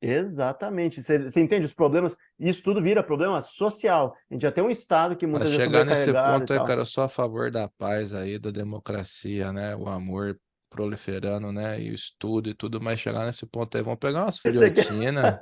Exatamente. 0.00 1.02
Você, 1.02 1.18
você 1.18 1.40
entende 1.40 1.64
os 1.66 1.72
problemas? 1.72 2.16
Isso 2.38 2.62
tudo 2.62 2.80
vira 2.80 3.02
problema 3.02 3.42
social. 3.42 4.14
A 4.30 4.34
gente 4.34 4.42
já 4.42 4.52
tem 4.52 4.62
um 4.62 4.70
Estado 4.70 5.16
que 5.16 5.26
muitas 5.26 5.50
vezes 5.50 5.60
é 5.66 5.66
chegar 5.68 5.84
nesse 5.84 6.12
ponto, 6.12 6.52
é, 6.52 6.56
tal. 6.56 6.66
cara, 6.66 6.80
eu 6.82 6.86
sou 6.86 7.04
a 7.04 7.08
favor 7.08 7.50
da 7.50 7.68
paz 7.68 8.14
aí, 8.14 8.38
da 8.38 8.50
democracia, 8.50 9.52
né? 9.52 9.74
O 9.74 9.88
amor 9.88 10.38
proliferando, 10.70 11.50
né? 11.50 11.80
E 11.80 11.90
o 11.90 11.94
estudo 11.94 12.48
e 12.48 12.54
tudo, 12.54 12.80
mas 12.80 13.00
chegar 13.00 13.26
nesse 13.26 13.46
ponto 13.46 13.76
aí, 13.76 13.82
vamos 13.82 13.98
pegar 13.98 14.24
umas 14.24 14.38
filhotinas. 14.40 15.38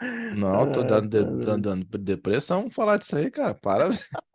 Não, 0.32 0.66
tô 0.66 0.82
dando, 0.84 1.08
de- 1.08 1.24
dando 1.60 1.84
depressão 1.98 2.70
falar 2.70 2.98
disso 2.98 3.16
aí, 3.16 3.30
cara. 3.30 3.54
Para. 3.54 3.88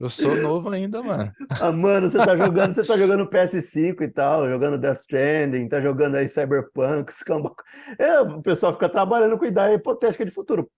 Eu 0.00 0.08
sou 0.08 0.34
novo 0.34 0.70
ainda, 0.70 1.02
mano. 1.02 1.30
Ah, 1.60 1.70
mano, 1.70 2.08
você 2.08 2.16
tá 2.16 2.34
jogando, 2.34 2.72
você 2.72 2.82
tá 2.82 2.96
jogando 2.96 3.28
PS5 3.28 4.00
e 4.00 4.08
tal, 4.08 4.48
jogando 4.48 4.78
Death 4.78 5.00
Stranding, 5.00 5.68
tá 5.68 5.78
jogando 5.78 6.14
aí 6.14 6.26
Cyberpunk, 6.26 7.12
escamba. 7.12 7.54
É, 7.98 8.18
o 8.20 8.40
pessoal 8.40 8.72
fica 8.72 8.88
trabalhando 8.88 9.36
com 9.36 9.44
ideia 9.44 9.74
hipotética 9.74 10.24
de 10.24 10.30
futuro. 10.30 10.70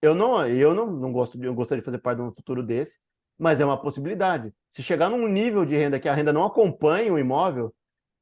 Eu 0.00 0.14
não, 0.14 0.46
eu 0.48 0.74
não, 0.74 0.90
não 0.90 1.12
gosto 1.12 1.38
de, 1.38 1.44
eu 1.46 1.54
gostaria 1.54 1.82
de 1.82 1.84
fazer 1.84 1.98
parte 1.98 2.16
de 2.18 2.24
um 2.24 2.32
futuro 2.34 2.62
desse, 2.62 2.98
mas 3.38 3.60
é 3.60 3.64
uma 3.64 3.80
possibilidade. 3.80 4.50
Se 4.70 4.82
chegar 4.82 5.10
num 5.10 5.28
nível 5.28 5.66
de 5.66 5.76
renda 5.76 6.00
que 6.00 6.08
a 6.08 6.14
renda 6.14 6.32
não 6.32 6.44
acompanhe 6.44 7.10
o 7.10 7.18
imóvel, 7.18 7.74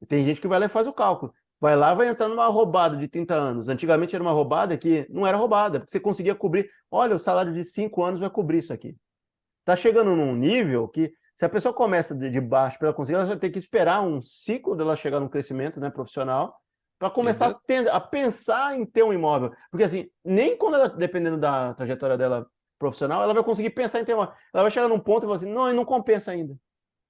tem 0.09 0.25
gente 0.25 0.41
que 0.41 0.49
vai 0.49 0.59
lá 0.59 0.65
e 0.65 0.69
faz 0.69 0.85
o 0.85 0.91
cálculo. 0.91 1.33
Vai 1.61 1.77
lá, 1.77 1.93
vai 1.93 2.09
entrar 2.09 2.27
numa 2.27 2.47
roubada 2.47 2.97
de 2.97 3.07
30 3.07 3.33
anos. 3.33 3.69
Antigamente 3.69 4.15
era 4.15 4.23
uma 4.23 4.33
roubada 4.33 4.77
que 4.77 5.07
não 5.09 5.25
era 5.25 5.37
roubada, 5.37 5.79
porque 5.79 5.91
você 5.91 5.99
conseguia 5.99 6.35
cobrir. 6.35 6.69
Olha, 6.89 7.15
o 7.15 7.19
salário 7.19 7.53
de 7.53 7.63
5 7.63 8.03
anos 8.03 8.19
vai 8.19 8.29
cobrir 8.29 8.57
isso 8.57 8.73
aqui. 8.73 8.97
Tá 9.65 9.75
chegando 9.75 10.15
num 10.15 10.35
nível 10.35 10.87
que, 10.87 11.13
se 11.35 11.45
a 11.45 11.49
pessoa 11.49 11.73
começa 11.73 12.13
de, 12.15 12.29
de 12.29 12.41
baixo 12.41 12.77
para 12.77 12.87
ela 12.89 12.95
conseguir, 12.95 13.15
ela 13.17 13.25
vai 13.25 13.37
ter 13.37 13.49
que 13.49 13.59
esperar 13.59 14.01
um 14.01 14.21
ciclo 14.21 14.75
dela 14.75 14.95
chegar 14.95 15.19
num 15.19 15.27
crescimento 15.29 15.79
né, 15.79 15.89
profissional 15.89 16.55
para 16.99 17.09
começar 17.09 17.47
a, 17.49 17.53
ter- 17.53 17.89
a 17.89 17.99
pensar 17.99 18.77
em 18.79 18.85
ter 18.85 19.03
um 19.03 19.11
imóvel. 19.13 19.51
Porque, 19.71 19.83
assim, 19.83 20.07
nem 20.23 20.55
quando 20.57 20.75
ela, 20.75 20.87
dependendo 20.89 21.37
da 21.37 21.73
trajetória 21.73 22.17
dela 22.17 22.45
profissional, 22.77 23.23
ela 23.23 23.33
vai 23.33 23.43
conseguir 23.43 23.71
pensar 23.71 23.99
em 23.99 24.05
ter 24.05 24.13
uma. 24.13 24.35
Ela 24.53 24.63
vai 24.63 24.71
chegar 24.71 24.87
num 24.87 24.99
ponto 24.99 25.23
e 25.23 25.25
falar 25.25 25.35
assim: 25.37 25.51
não, 25.51 25.71
não 25.73 25.85
compensa 25.85 26.31
ainda. 26.31 26.55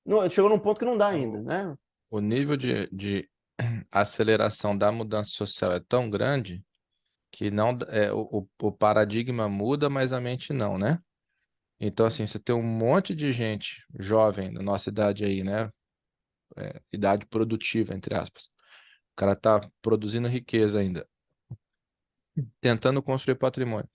Não, 0.06 0.30
chegou 0.30 0.50
num 0.50 0.60
ponto 0.60 0.80
que 0.80 0.86
não 0.86 0.98
dá 0.98 1.08
ainda, 1.08 1.42
né? 1.42 1.76
O 2.10 2.20
nível 2.20 2.58
de, 2.58 2.88
de 2.88 3.30
aceleração 3.92 4.78
da 4.78 4.92
mudança 4.92 5.30
social 5.32 5.72
é 5.72 5.80
tão 5.80 6.10
grande 6.10 6.64
que 7.32 7.50
não 7.50 7.78
é, 7.90 8.12
o, 8.12 8.28
o 8.32 8.68
o 8.68 8.72
paradigma 8.72 9.48
muda, 9.48 9.90
mas 9.90 10.12
a 10.12 10.20
mente 10.20 10.52
não, 10.52 10.78
né? 10.78 11.00
Então, 11.84 12.06
assim, 12.06 12.28
você 12.28 12.38
tem 12.38 12.54
um 12.54 12.62
monte 12.62 13.16
de 13.16 13.34
gente 13.34 13.84
jovem 14.00 14.54
da 14.54 14.62
nossa 14.62 14.90
idade 14.92 15.26
aí, 15.26 15.44
né? 15.44 15.72
É, 16.56 16.80
idade 16.94 17.26
produtiva, 17.26 17.96
entre 17.96 18.14
aspas. 18.14 18.44
O 19.14 19.16
cara 19.16 19.36
tá 19.36 19.60
produzindo 19.82 20.28
riqueza 20.28 20.80
ainda, 20.80 21.10
tentando 22.62 23.02
construir 23.02 23.36
patrimônio. 23.36 23.90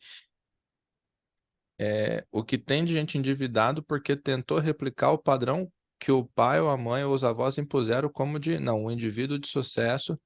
É, 1.79 2.27
o 2.33 2.43
que 2.43 2.59
tem 2.59 2.85
de 2.85 2.93
gente 2.93 3.19
endividado 3.19 3.85
porque 3.85 4.17
tentou 4.17 4.59
replicar 4.59 5.13
o 5.13 5.19
padrão 5.19 5.71
que 6.01 6.11
o 6.11 6.25
pai 6.25 6.59
ou 6.61 6.69
a 6.71 6.77
mãe 6.77 7.05
ou 7.05 7.15
os 7.15 7.23
avós 7.23 7.57
impuseram 7.57 8.09
como 8.09 8.41
de, 8.41 8.59
não, 8.59 8.87
um 8.87 8.91
indivíduo 8.91 9.39
de 9.39 9.47
sucesso 9.47 10.19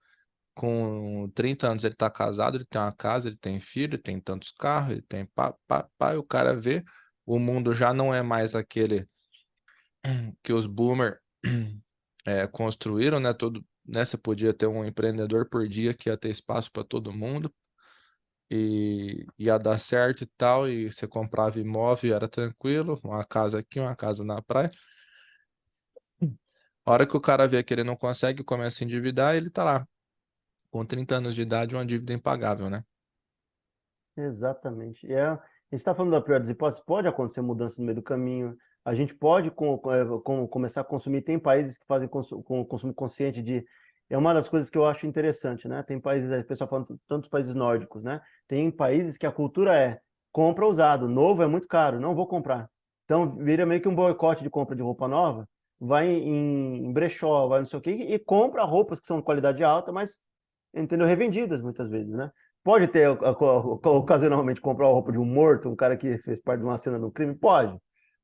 com 0.55 1.31
30 1.35 1.69
anos 1.69 1.85
ele 1.85 1.95
tá 1.95 2.11
casado, 2.11 2.57
ele 2.57 2.65
tem 2.65 2.81
uma 2.81 2.93
casa, 2.93 3.29
ele 3.29 3.39
tem 3.39 3.61
filho, 3.61 3.95
ele 3.95 4.03
tem 4.03 4.21
tantos 4.21 4.51
carros, 4.53 4.93
ele 4.93 5.03
tem 5.03 5.29
e 6.13 6.17
o 6.17 6.25
cara 6.25 6.57
vê, 6.57 6.85
o 7.31 7.39
mundo 7.39 7.73
já 7.73 7.95
não 7.95 8.13
é 8.13 8.23
mais 8.23 8.57
aquele 8.57 9.09
que 10.43 10.53
os 10.53 10.67
boomer 10.67 11.21
eh, 12.27 12.47
construíram, 12.51 13.21
né? 13.21 13.33
Todo, 13.33 13.65
né? 13.87 14.05
Você 14.05 14.19
podia 14.19 14.53
ter 14.53 14.67
um 14.67 14.85
empreendedor 14.85 15.49
por 15.49 15.69
dia 15.69 15.95
que 15.95 16.09
ia 16.09 16.17
ter 16.17 16.31
espaço 16.31 16.73
para 16.73 16.83
todo 16.83 17.13
mundo 17.13 17.53
e 18.51 19.25
ia 19.39 19.57
dar 19.59 19.79
certo 19.79 20.25
e 20.25 20.27
tal, 20.37 20.69
e 20.69 20.91
você 20.91 21.07
comprava 21.07 21.61
imóvel 21.61 22.17
era 22.17 22.29
tranquilo, 22.29 22.99
uma 23.05 23.25
casa 23.25 23.61
aqui, 23.61 23.79
uma 23.79 23.95
casa 23.95 24.25
na 24.25 24.43
praia. 24.43 24.73
A 26.85 26.93
hora 26.93 27.07
que 27.07 27.17
o 27.17 27.21
cara 27.21 27.47
vê 27.47 27.63
que 27.63 27.73
ele 27.73 27.85
não 27.85 27.95
consegue, 27.95 28.43
começa 28.43 28.83
a 28.83 28.85
endividar, 28.85 29.37
ele 29.37 29.51
tá 29.51 29.63
lá, 29.63 29.87
com 30.69 30.85
30 30.85 31.15
anos 31.17 31.37
de 31.37 31.43
idade, 31.43 31.77
uma 31.77 31.87
dívida 31.87 32.13
impagável, 32.13 32.69
né? 32.69 32.83
Exatamente. 34.17 35.07
É, 35.13 35.39
a 35.71 35.75
gente 35.75 35.81
está 35.83 35.95
falando 35.95 36.13
da 36.13 36.21
pior 36.21 36.41
das 36.41 36.49
hipóteses, 36.49 36.85
pode 36.85 37.07
acontecer 37.07 37.41
mudança 37.41 37.81
no 37.81 37.87
meio 37.87 37.97
do 37.97 38.03
caminho. 38.03 38.57
A 38.85 38.95
gente 38.95 39.15
pode 39.15 39.51
com- 39.51 39.79
com- 39.79 39.93
é, 39.93 40.05
com- 40.25 40.47
começar 40.49 40.81
a 40.81 40.85
consumir. 40.85 41.23
Tem 41.23 41.39
países 41.39 41.79
que 41.79 41.87
fazem 41.87 42.09
consu- 42.09 42.43
com 42.43 42.65
consumo 42.65 42.93
consciente 42.95 43.43
de. 43.43 43.65
É 44.09 44.19
uma 44.19 44.35
das 44.35 44.49
coisas 44.49 44.69
que 44.69 44.77
eu 44.77 44.85
acho 44.87 45.07
interessante, 45.07 45.69
né? 45.69 45.83
Tem 45.85 46.01
países, 46.01 46.29
o 46.31 46.45
pessoal 46.45 46.69
fala 46.69 46.87
tantos 47.07 47.29
países 47.31 47.55
nórdicos, 47.55 48.03
né? 48.03 48.21
Tem 48.49 48.69
países 48.71 49.17
que 49.17 49.27
a 49.27 49.31
cultura 49.33 49.77
é 49.77 50.01
compra 50.33 50.67
usado, 50.67 51.09
novo 51.09 51.43
é 51.43 51.47
muito 51.47 51.69
caro, 51.69 52.01
não 52.01 52.15
vou 52.15 52.27
comprar. 52.27 52.69
Então 53.05 53.31
vira 53.31 53.65
meio 53.67 53.81
que 53.81 53.89
um 53.89 53.95
boicote 53.95 54.43
de 54.43 54.51
compra 54.51 54.75
de 54.75 54.83
roupa 54.83 55.07
nova, 55.09 55.49
vai 55.79 56.09
em 56.09 56.93
brechó, 56.93 57.47
vai 57.49 57.61
não 57.61 57.67
sei 57.67 57.79
o 57.79 57.83
quê, 57.83 57.91
e 57.93 58.19
compra 58.19 58.65
roupas 58.65 59.01
que 59.01 59.07
são 59.07 59.19
de 59.19 59.25
qualidade 59.25 59.63
alta, 59.65 59.91
mas, 59.93 60.21
entendeu? 60.75 61.07
Revendidas 61.07 61.63
muitas 61.63 61.89
vezes, 61.89 62.13
né? 62.13 62.31
Pode 62.63 62.89
ter, 62.89 63.09
ocasionalmente, 63.09 64.61
comprar 64.61 64.87
a 64.87 64.91
roupa 64.91 65.13
de 65.13 65.19
um 65.19 65.25
morto, 65.25 65.69
um 65.69 65.77
cara 65.77 65.97
que 65.97 66.19
fez 66.19 66.41
parte 66.41 66.61
de 66.61 66.67
uma 66.67 66.77
cena 66.79 66.99
do 66.99 67.11
crime? 67.11 67.35
Pode. 67.35 67.77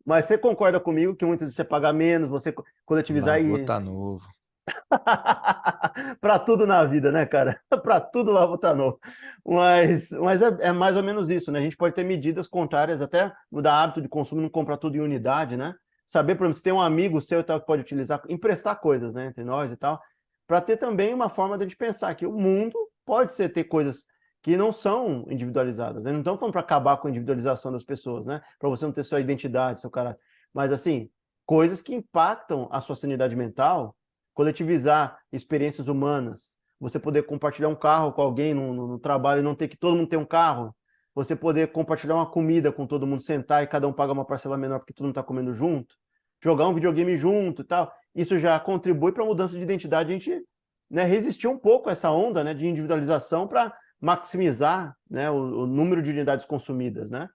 Mas 0.05 0.27
você 0.27 0.38
concorda 0.38 0.79
comigo 0.79 1.16
que 1.16 1.25
muitas 1.25 1.46
vezes 1.46 1.57
você 1.57 1.64
paga 1.64 1.92
menos, 1.92 2.29
você 2.29 2.53
co- 2.53 2.64
coletivizar 2.85 3.42
vou 3.42 3.59
e. 3.59 3.64
tá 3.64 3.81
novo. 3.81 4.25
Para 6.20 6.38
tudo 6.38 6.66
na 6.66 6.85
vida, 6.85 7.11
né, 7.11 7.25
cara? 7.27 7.61
Para 7.83 8.01
tudo 8.01 8.31
lá 8.31 8.57
tá 8.59 8.75
novo. 8.75 9.01
Mas, 9.44 10.11
mas 10.11 10.42
é, 10.42 10.57
é 10.61 10.72
mais 10.72 10.96
ou 10.96 11.03
menos 11.03 11.31
isso, 11.31 11.51
né? 11.51 11.59
A 11.59 11.62
gente 11.62 11.77
pode 11.77 11.94
ter 11.94 12.05
medidas 12.05 12.46
contrárias, 12.46 13.01
até 13.01 13.33
mudar 13.51 13.83
hábito 13.83 14.03
de 14.03 14.09
consumo, 14.09 14.40
não 14.40 14.49
comprar 14.49 14.77
tudo 14.77 14.96
em 14.96 15.01
unidade, 15.01 15.57
né? 15.57 15.75
Saber, 16.07 16.37
por 16.37 16.44
exemplo, 16.44 16.59
se 16.59 16.62
tem 16.62 16.72
um 16.72 16.81
amigo 16.81 17.20
seu 17.20 17.40
e 17.40 17.44
tal 17.44 17.61
que 17.61 17.66
pode 17.66 17.83
utilizar, 17.83 18.22
emprestar 18.29 18.79
coisas, 18.81 19.12
né, 19.12 19.27
entre 19.27 19.42
nós 19.42 19.72
e 19.72 19.77
tal, 19.77 20.01
para 20.46 20.61
ter 20.61 20.77
também 20.77 21.12
uma 21.12 21.29
forma 21.29 21.59
de 21.59 21.64
a 21.64 21.66
gente 21.66 21.77
pensar 21.77 22.14
que 22.14 22.25
o 22.25 22.33
mundo 22.33 22.79
pode 23.05 23.33
ser 23.33 23.49
ter 23.49 23.64
coisas 23.64 24.05
que 24.46 24.56
não 24.56 24.70
são 24.70 25.26
individualizadas, 25.28 26.04
né? 26.04 26.12
Não 26.12 26.20
estamos 26.20 26.38
falando 26.38 26.52
para 26.52 26.61
acabar 26.61 26.96
com 26.98 27.09
a 27.09 27.11
individualização 27.11 27.72
das 27.72 27.82
pessoas, 27.82 28.24
né? 28.24 28.40
Para 28.61 28.68
você 28.68 28.85
não 28.85 28.92
ter 28.92 29.02
sua 29.02 29.18
identidade, 29.18 29.80
seu 29.80 29.90
cara, 29.90 30.16
mas 30.54 30.70
assim, 30.70 31.11
coisas 31.44 31.82
que 31.82 31.92
impactam 31.92 32.68
a 32.70 32.80
sua 32.80 32.94
sanidade 32.94 33.35
mental, 33.35 33.96
coletivizar 34.32 35.18
experiências 35.32 35.88
humanas, 35.88 36.54
você 36.78 36.96
poder 36.96 37.24
compartilhar 37.24 37.66
um 37.66 37.74
carro 37.74 38.12
com 38.12 38.22
alguém 38.22 38.54
no, 38.54 38.72
no- 38.72 38.87
no 38.87 38.98
trabalho 39.00 39.40
e 39.40 39.42
não 39.42 39.52
ter 39.52 39.66
que 39.66 39.76
todo 39.76 39.96
mundo 39.96 40.09
ter 40.09 40.16
um 40.16 40.24
carro, 40.24 40.72
você 41.12 41.35
poder 41.35 41.72
compartilhar 41.72 42.14
uma 42.14 42.30
comida 42.30 42.70
com 42.70 42.87
todo 42.87 43.04
mundo, 43.04 43.24
sentar 43.24 43.64
e 43.64 43.66
cada 43.66 43.88
um 43.88 43.92
paga 43.92 44.12
uma 44.12 44.24
parcela 44.24 44.56
menor 44.56 44.78
porque 44.78 44.92
todo 44.92 45.06
mundo 45.06 45.14
está 45.14 45.24
comendo 45.24 45.52
junto, 45.54 45.92
jogar 46.40 46.68
um 46.68 46.74
videogame 46.74 47.16
junto 47.16 47.62
e 47.62 47.64
tal, 47.64 47.92
isso 48.14 48.38
já 48.38 48.61
contribui 48.61 49.11
para 49.11 49.24
a 49.24 49.26
mudança 49.26 49.56
de 49.56 49.62
identidade, 49.64 50.09
a 50.09 50.12
gente 50.12 50.40
né, 50.88 51.02
resistir 51.02 51.48
um 51.48 51.59
pouco 51.59 51.88
a 51.88 51.92
essa 51.92 52.12
onda 52.12 52.44
né, 52.44 52.54
de 52.54 52.64
individualização 52.64 53.48
para 53.48 53.76
maximizar 54.00 54.96
né, 55.09 55.30
o, 55.30 55.62
o 55.62 55.66
número 55.66 56.02
de 56.02 56.11
unidades 56.11 56.44
consumidas, 56.44 57.11
né? 57.11 57.28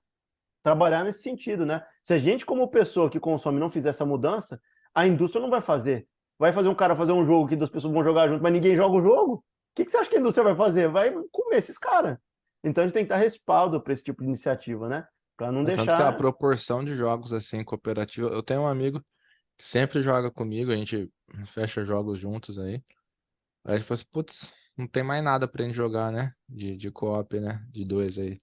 Trabalhar 0.64 1.04
nesse 1.04 1.24
sentido, 1.24 1.66
né? 1.66 1.84
Se 2.04 2.14
a 2.14 2.18
gente, 2.18 2.46
como 2.46 2.68
pessoa 2.68 3.10
que 3.10 3.20
consome, 3.20 3.60
não 3.60 3.70
fizer 3.70 3.90
essa 3.90 4.06
mudança, 4.06 4.62
a 4.94 5.08
indústria 5.08 5.42
não 5.42 5.50
vai 5.50 5.62
fazer. 5.62 6.08
Vai 6.38 6.54
fazer 6.54 6.70
um 6.70 6.76
cara 6.76 6.96
fazer 6.96 7.12
um 7.12 7.26
jogo 7.26 7.48
que 7.48 7.56
duas 7.56 7.70
pessoas 7.70 7.94
vão 7.94 8.04
jogar 8.04 8.28
junto, 8.28 8.42
mas 8.42 8.54
ninguém 8.54 8.76
joga 8.76 8.96
o 8.96 9.02
jogo? 9.02 9.34
O 9.36 9.44
que, 9.76 9.86
que 9.86 9.92
você 9.92 9.98
acha 9.98 10.10
que 10.10 10.18
a 10.18 10.20
indústria 10.20 10.44
vai 10.44 10.56
fazer? 10.56 10.90
Vai 10.90 11.12
comer 11.32 11.58
esses 11.58 11.78
caras. 11.78 12.18
Então 12.64 12.84
a 12.84 12.88
gente 12.88 12.94
tem 12.94 13.04
que 13.04 13.10
dar 13.10 13.18
respaldo 13.18 13.82
para 13.82 13.94
esse 13.94 14.04
tipo 14.04 14.22
de 14.22 14.28
iniciativa, 14.28 14.88
né? 14.88 15.08
Para 15.38 15.52
não 15.52 15.62
É 15.62 15.66
Tanto 15.66 15.84
que 15.84 15.90
a 15.90 15.96
deixar. 15.96 16.18
proporção 16.18 16.84
de 16.84 16.96
jogos 16.96 17.34
assim, 17.34 17.64
cooperativa. 17.64 18.28
Eu 18.28 18.44
tenho 18.44 18.62
um 18.62 18.68
amigo 18.68 19.04
que 19.58 19.68
sempre 19.68 20.02
joga 20.02 20.30
comigo, 20.32 20.72
a 20.72 20.76
gente 20.76 21.12
fecha 21.48 21.84
jogos 21.84 22.20
juntos 22.20 22.60
aí. 22.60 22.84
Aí 23.64 23.76
a 23.76 23.78
gente 23.78 23.88
fala 23.88 23.96
assim, 23.96 24.10
putz, 24.12 24.54
não 24.78 24.88
tem 24.88 25.04
mais 25.04 25.24
nada 25.24 25.48
pra 25.48 25.64
gente 25.64 25.76
jogar, 25.76 26.12
né? 26.12 26.34
De, 26.48 26.76
de 26.78 26.92
co-op, 26.92 27.40
né? 27.40 27.66
De 27.70 27.86
dois 27.86 28.18
aí. 28.18 28.42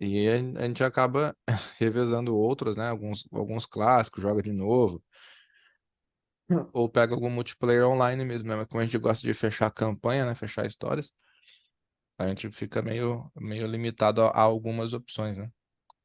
E 0.00 0.28
a 0.28 0.34
a 0.34 0.66
gente 0.66 0.82
acaba 0.82 1.36
revezando 1.78 2.36
outros, 2.36 2.76
né? 2.76 2.88
Alguns, 2.88 3.26
alguns 3.32 3.66
clássicos, 3.66 4.22
joga 4.22 4.42
de 4.42 4.52
novo. 4.52 5.02
Ou 6.72 6.88
pega 6.88 7.14
algum 7.14 7.30
multiplayer 7.30 7.86
online 7.86 8.24
mesmo, 8.24 8.48
né? 8.48 8.56
Mas 8.56 8.66
como 8.66 8.80
a 8.80 8.84
gente 8.84 8.98
gosta 8.98 9.26
de 9.26 9.32
fechar 9.32 9.70
campanha, 9.70 10.26
né? 10.26 10.34
Fechar 10.34 10.66
histórias, 10.66 11.10
a 12.18 12.28
gente 12.28 12.50
fica 12.50 12.82
meio, 12.82 13.30
meio 13.36 13.66
limitado 13.66 14.22
a, 14.22 14.28
a 14.30 14.40
algumas 14.40 14.92
opções, 14.92 15.36
né? 15.38 15.50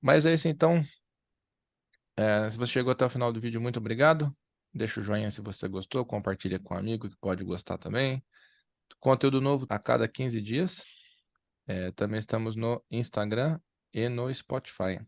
Mas 0.01 0.25
é 0.25 0.33
isso 0.33 0.47
então. 0.47 0.83
É, 2.15 2.49
se 2.49 2.57
você 2.57 2.73
chegou 2.73 2.91
até 2.91 3.05
o 3.05 3.09
final 3.09 3.31
do 3.31 3.39
vídeo, 3.41 3.61
muito 3.61 3.77
obrigado. 3.79 4.35
Deixa 4.73 4.99
o 4.99 5.03
joinha 5.03 5.31
se 5.31 5.41
você 5.41 5.67
gostou, 5.67 6.05
compartilha 6.05 6.59
com 6.59 6.73
um 6.75 6.77
amigo 6.77 7.09
que 7.09 7.17
pode 7.17 7.43
gostar 7.43 7.77
também. 7.77 8.23
Conteúdo 8.99 9.41
novo 9.41 9.65
a 9.69 9.79
cada 9.79 10.07
15 10.07 10.41
dias. 10.41 10.83
É, 11.67 11.91
também 11.91 12.19
estamos 12.19 12.55
no 12.55 12.83
Instagram 12.89 13.59
e 13.93 14.09
no 14.09 14.33
Spotify. 14.33 14.99